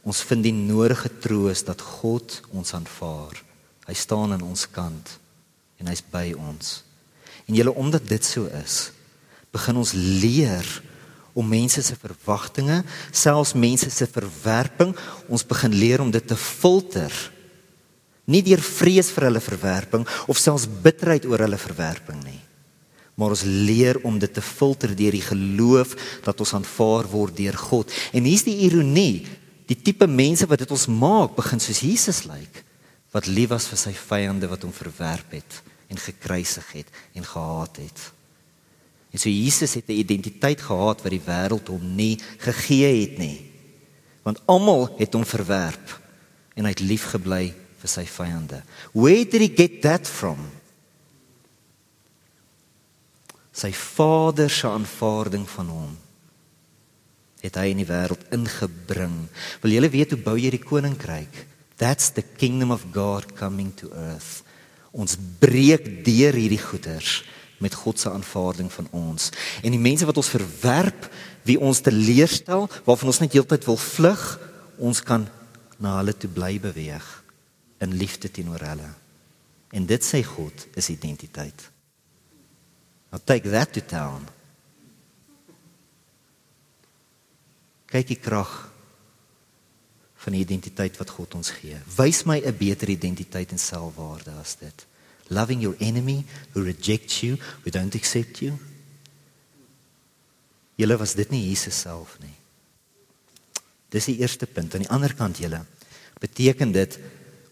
[0.01, 3.37] Ons vind die nodige troos dat God ons aanvaar.
[3.85, 5.17] Hy staan aan ons kant
[5.81, 6.81] en hy's by ons.
[7.45, 8.91] En julle omdat dit so is,
[9.53, 10.65] begin ons leer
[11.33, 14.95] om mense se verwagtinge, selfs mense se verwerping,
[15.31, 17.11] ons begin leer om dit te filter.
[18.31, 22.39] Nie deur vrees vir hulle verwerping of selfs bitterheid oor hulle verwerping nie.
[23.19, 27.57] Maar ons leer om dit te filter deur die geloof dat ons aanvaar word deur
[27.59, 27.91] God.
[28.15, 29.27] En hier's die ironie,
[29.67, 32.67] die tipe mense wat dit ons maak begin soos Jesus lyk, like,
[33.11, 35.59] wat lief was vir sy vyande wat hom verwerp het
[35.91, 38.03] en gekruisig het en gehaat het.
[39.11, 43.51] En so Jesus het 'n identiteit gehad wat die wêreld hom nie gegee het nie.
[44.23, 45.99] Want almal het hom verwerp
[46.53, 48.63] en hy het lief gebly vir sy vyande.
[48.93, 50.37] Where did he get that from?
[53.51, 55.97] Sy Vader se aanvaarding van hom
[57.41, 59.27] het hy in die wêreld ingebring.
[59.61, 61.47] Wil julle weet hoe bou jy die koninkryk?
[61.81, 64.43] That's the kingdom of God coming to earth.
[64.93, 67.23] Ons breek deur hierdie goeders
[67.61, 69.29] met God se aanvaarding van ons.
[69.61, 71.07] En die mense wat ons verwerp,
[71.47, 74.25] wie ons teleurstel, waarvan ons net heeltyd wil vlug,
[74.81, 75.27] ons kan
[75.81, 77.07] na hulle toe bly beweeg
[77.81, 78.89] in liefde teenoor hulle.
[79.71, 81.69] En dit sê God is identiteit.
[83.11, 84.27] Now take that to town.
[87.91, 88.51] Kyk die krag
[90.21, 91.75] van die identiteit wat God ons gee.
[91.97, 94.85] Wys my 'n beter identiteit en selfwaarde as dit
[95.31, 98.59] loving your enemy who rejects you, who don't accept you.
[100.77, 102.35] Julle was dit nie Jesus self nie.
[103.91, 104.75] Dis die eerste punt.
[104.75, 105.63] Aan die ander kant julle
[106.21, 106.99] beteken dit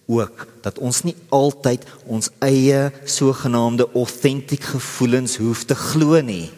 [0.09, 6.49] ook dat ons nie altyd ons eie sogenaamde authentic gevoelens hoef te glo nie.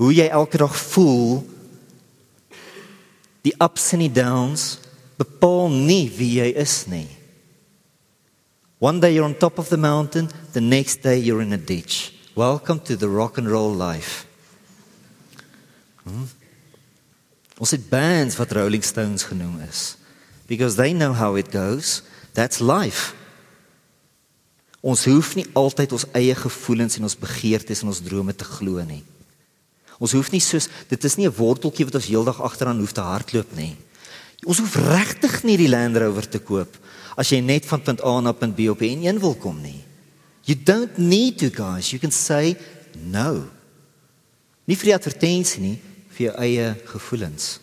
[0.00, 1.42] Hoe jy elke dag voel,
[3.42, 4.76] die ups en die downs
[5.18, 7.08] bepaal nie wie jy is nie.
[8.82, 12.12] One day you're on top of the mountain, the next day you're in a ditch.
[12.34, 14.26] Welcome to the rock and roll life.
[16.02, 16.26] Hmm?
[17.62, 19.94] Ons het bands wat Rolling Stones genoem is
[20.50, 22.02] because they know how it goes.
[22.34, 23.14] That's life.
[24.80, 28.82] Ons hoef nie altyd ons eie gevoelens en ons begeertes en ons drome te glo
[28.82, 29.04] nie.
[30.02, 33.06] Ons hoef nie soos dit is nie 'n worteltjie wat ons heeldag agteraan hoef te
[33.06, 33.76] hardloop nie.
[34.42, 36.82] Ons hoef regtig nie die Land Rover te koop
[37.16, 39.80] as jy net van punt A na punt B op en een wil kom nie.
[40.44, 42.56] You don't need to guys, you can say
[42.96, 43.46] no.
[44.66, 45.78] Nie vir die advertensie nie,
[46.12, 47.56] vir jou eie gevoelens.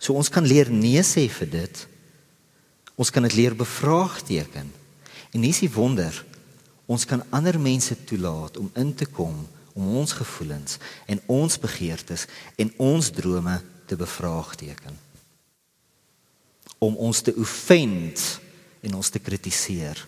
[0.00, 1.86] So ons kan leer nee sê vir dit.
[3.00, 4.68] Ons kan dit leer bevraagteken.
[5.30, 6.14] En dis die wonder.
[6.90, 9.44] Ons kan ander mense toelaat om in te kom
[9.78, 12.26] om ons gevoelens en ons begeertes
[12.58, 13.54] en ons drome
[13.86, 14.96] te bevraagteken.
[16.82, 18.40] Om ons te offend
[18.80, 20.06] en ons te kritiseer.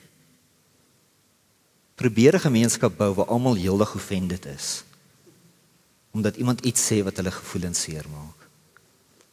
[1.95, 4.85] Probeer 'n gemeenskap bou waar almal heeldag offended is.
[6.11, 8.49] Omdat iemand iets sê wat hulle gevoelens seermaak.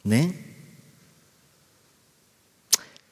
[0.02, 0.16] Né?
[0.16, 0.50] Nee?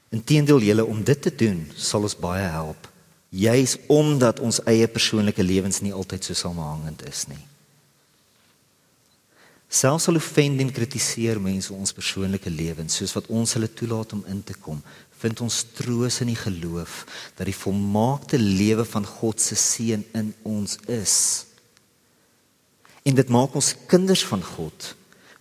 [0.09, 2.89] Inteendeel julle om dit te doen sal ons baie help.
[3.29, 7.45] Juis omdat ons eie persoonlike lewens nie altyd so samehangend is nie.
[9.69, 14.25] Selfs al offend en kritiseer mense ons persoonlike lewens soos wat ons hulle toelaat om
[14.33, 14.81] in te kom,
[15.21, 17.03] vind ons troos in die geloof
[17.37, 21.19] dat die volmaakte lewe van God se seun in ons is.
[23.05, 24.95] En dit maak ons kinders van God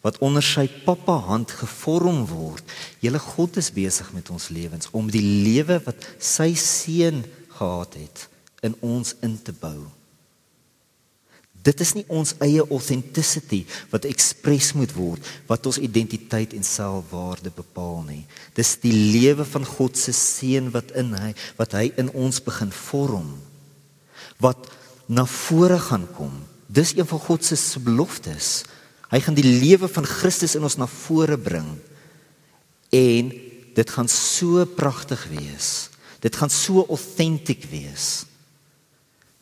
[0.05, 2.63] wat onder sy pappa hand gevorm word.
[3.03, 7.23] Julle God is besig met ons lewens om die lewe wat sy seun
[7.57, 8.27] gehad het
[8.67, 9.87] in ons in te bou.
[11.67, 17.51] Dit is nie ons eie authenticity wat ekspres moet word wat ons identiteit en selfwaarde
[17.55, 18.23] bepaal nie.
[18.55, 22.71] Dis die lewe van God se seun wat in hy wat hy in ons begin
[22.71, 23.33] vorm
[24.43, 24.69] wat
[25.09, 26.33] na vore gaan kom.
[26.67, 28.61] Dis een van God se beloftes.
[29.09, 31.67] Hy gaan die lewe van Christus in ons na vore bring.
[32.93, 33.31] En
[33.77, 35.89] dit gaan so pragtig wees.
[36.21, 38.26] Dit gaan so authentic wees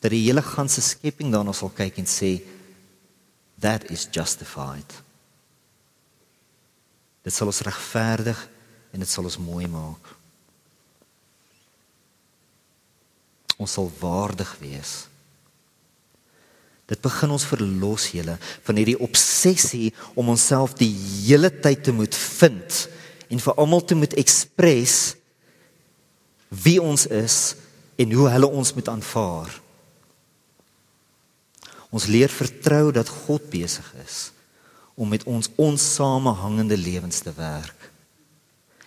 [0.00, 2.36] dat die hele ganse skepping daarna sal kyk en sê
[3.60, 4.92] that is justified.
[7.26, 8.38] Dit sal ons regverdig
[8.94, 10.12] en dit sal ons mooi maak.
[13.56, 15.06] Ons sal waardig wees.
[16.86, 18.36] Dit begin ons verlos julle
[18.68, 20.92] van hierdie obsessie om onsself die
[21.26, 22.84] hele tyd te moet vind
[23.26, 25.16] en vir almal te moet ekspres
[26.62, 27.56] wie ons is
[27.98, 29.50] en hoe hulle ons moet aanvaar.
[31.90, 34.30] Ons leer vertrou dat God besig is
[34.96, 37.90] om met ons onsamehangende lewens te werk.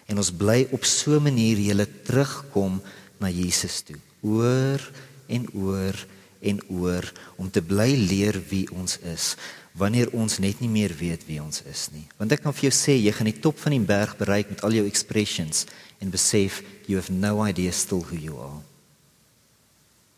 [0.10, 2.82] En ons bly op so 'n manier hele terugkom
[3.20, 4.82] na Jesus toe, oor
[5.28, 5.96] en oor
[6.40, 9.36] en oor om te bly leer wie ons is
[9.80, 12.08] wanneer ons net nie meer weet wie ons is nie.
[12.18, 14.64] Want ek kan vir jou sê jy gaan die top van die berg bereik met
[14.66, 15.66] al jou expressions
[16.00, 18.60] en besef you have no idea still who you are.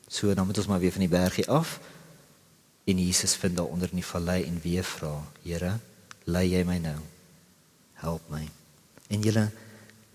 [0.08, 1.80] So dan moet ons maar weer van die bergie af
[2.84, 5.14] en Jesus vind daar onder in die vallei en weer vra,
[5.44, 5.78] Here,
[6.26, 6.98] lei jy my nou?
[8.02, 8.46] Help my.
[9.12, 9.50] En julle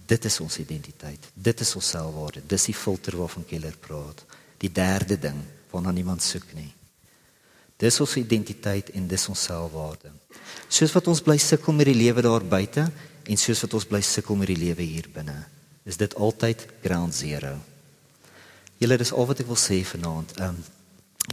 [0.06, 1.28] dit is ons identiteit.
[1.34, 2.42] Dit is ons selfwaarde.
[2.46, 4.22] Dis die filter waarvan Keller praat.
[4.62, 5.38] Die derde ding
[5.72, 6.70] waarna niemand soek nie.
[7.76, 10.12] Dis ons identiteit en dis ons selfwaarde.
[10.68, 12.86] Soos wat ons bly sukkel met die lewe daar buite
[13.26, 15.36] en soos wat ons bly sukkel met die lewe hier binne,
[15.84, 17.56] is dit altyd ground zero.
[18.80, 20.38] Julle dis al wat ek wil sê vanaand.
[20.40, 20.64] Ehm um,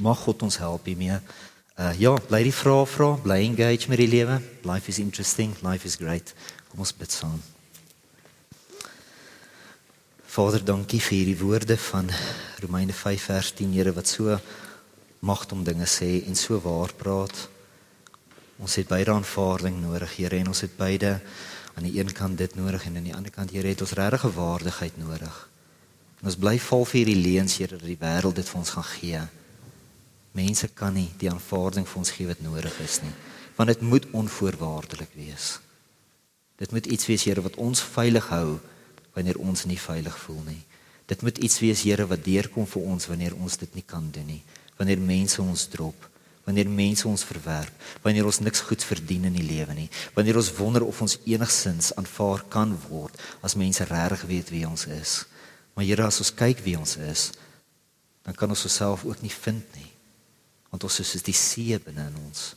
[0.01, 1.19] mag God ons help hiermee.
[1.73, 4.41] Uh ja, bly die vrae vra, bly engage met die lewe.
[4.65, 6.33] Life is interesting, life is great.
[6.69, 7.41] Kom ons bid saam.
[10.33, 12.07] Vader, dankie vir hierdie woorde van
[12.63, 14.39] Romeine 5 vers 10, Here wat so
[15.21, 17.35] magt om dinge sê en so waar praat.
[18.57, 21.19] Ons het beide aanvaarding nodig, Here, en ons het beide
[21.77, 24.33] aan die een kant dit nodig en aan die ander kant, Here, het ons regte
[24.33, 25.37] waardigheid nodig.
[26.21, 28.89] En ons bly val vir hierdie leuns, Here, dat die wêreld dit vir ons gaan
[28.89, 29.23] gee.
[30.33, 33.13] Mense kan nie die aanvaarding vir ons gee wat nodig is nie,
[33.57, 35.59] want dit moet onvoorwaardelik wees.
[36.57, 38.59] Dit moet iets wees, Here, wat ons veilig hou
[39.13, 40.61] wanneer ons nie veilig voel nie.
[41.05, 44.25] Dit moet iets wees, Here, wat deurkom vir ons wanneer ons dit nie kan doen
[44.25, 44.41] nie.
[44.79, 46.09] Wanneer mense ons drop,
[46.47, 49.89] wanneer mense ons verwerp, wanneer ons niks goed verdien in die lewe nie.
[50.17, 54.87] Wanneer ons wonder of ons enigsins aanvaar kan word as mense regtig weet wie ons
[54.89, 55.23] is.
[55.77, 57.31] Maar Here, as ons kyk wie ons is,
[58.25, 59.92] dan kan ons osself ook nie vind nie.
[60.73, 62.51] Want ons is soos die see binne in ons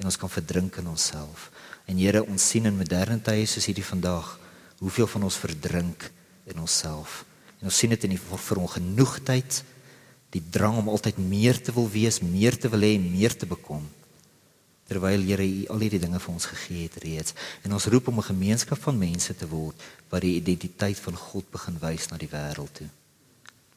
[0.00, 1.50] en ons kan verdrink in onsself.
[1.86, 4.32] En Here, ons sien in moderne tye soos hierdie vandag
[4.80, 6.08] hoeveel van ons verdrink
[6.50, 7.22] in onsself.
[7.60, 9.60] En ons sien dit in die verongenoegdheid,
[10.34, 13.84] die drang om altyd meer te wil wees, meer te wil hê, meer te bekom.
[14.90, 17.36] Terwyl Here al hierdie dinge vir ons gegee het reeds.
[17.62, 19.78] En ons roep om 'n gemeenskap van mense te word
[20.10, 22.88] wat die identiteit van God begin wys na die wêreld toe.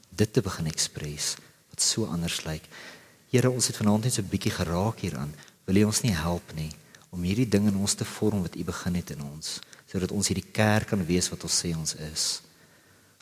[0.09, 1.35] Dit te begin ekspres
[1.69, 2.63] wat so anders lyk.
[3.29, 5.33] Here, ons het vanaand net so 'n bietjie geraak hieraan.
[5.65, 6.71] Wil U ons nie help nie
[7.09, 9.59] om hierdie ding in ons te vorm wat U begin het in ons?
[9.95, 12.25] sodat ons hierdie kerk kan wees wat ons sê ons is.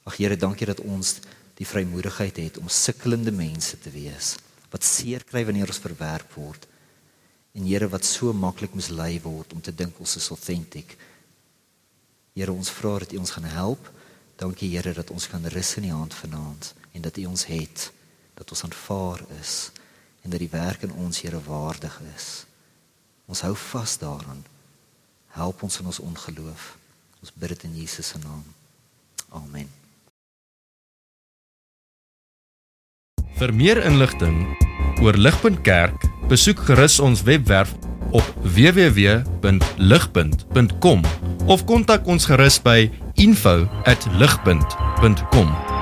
[0.07, 1.19] Ag Here, dankie dat ons
[1.59, 4.35] die vrymoedigheid het om sukkelende mense te wees
[4.73, 6.63] wat seer kry wanneer ons verwerp word.
[7.53, 10.95] En Here wat so maklik mislei word om te dink ons is authentic.
[12.33, 13.91] Here, ons vra dat U ons gaan help.
[14.41, 17.91] Dankie Here dat ons kan rus in U hand vanaand en dat U ons het,
[18.33, 19.69] dat ons aanvaar is
[20.23, 22.45] en dat die werk in ons Here waardig is.
[23.25, 24.45] Ons hou vas daaraan.
[25.35, 26.77] Help ons in ons ongeloof.
[27.21, 28.43] Ons bid dit in Jesus se naam.
[29.29, 29.69] Amen.
[33.39, 34.57] Vir meer inligting
[35.01, 37.73] oor Ligpunt Kerk, besoek gerus ons webwerf
[38.13, 41.01] op www.ligpunt.com
[41.49, 45.72] of kontak ons gerus by info@ligpunt.com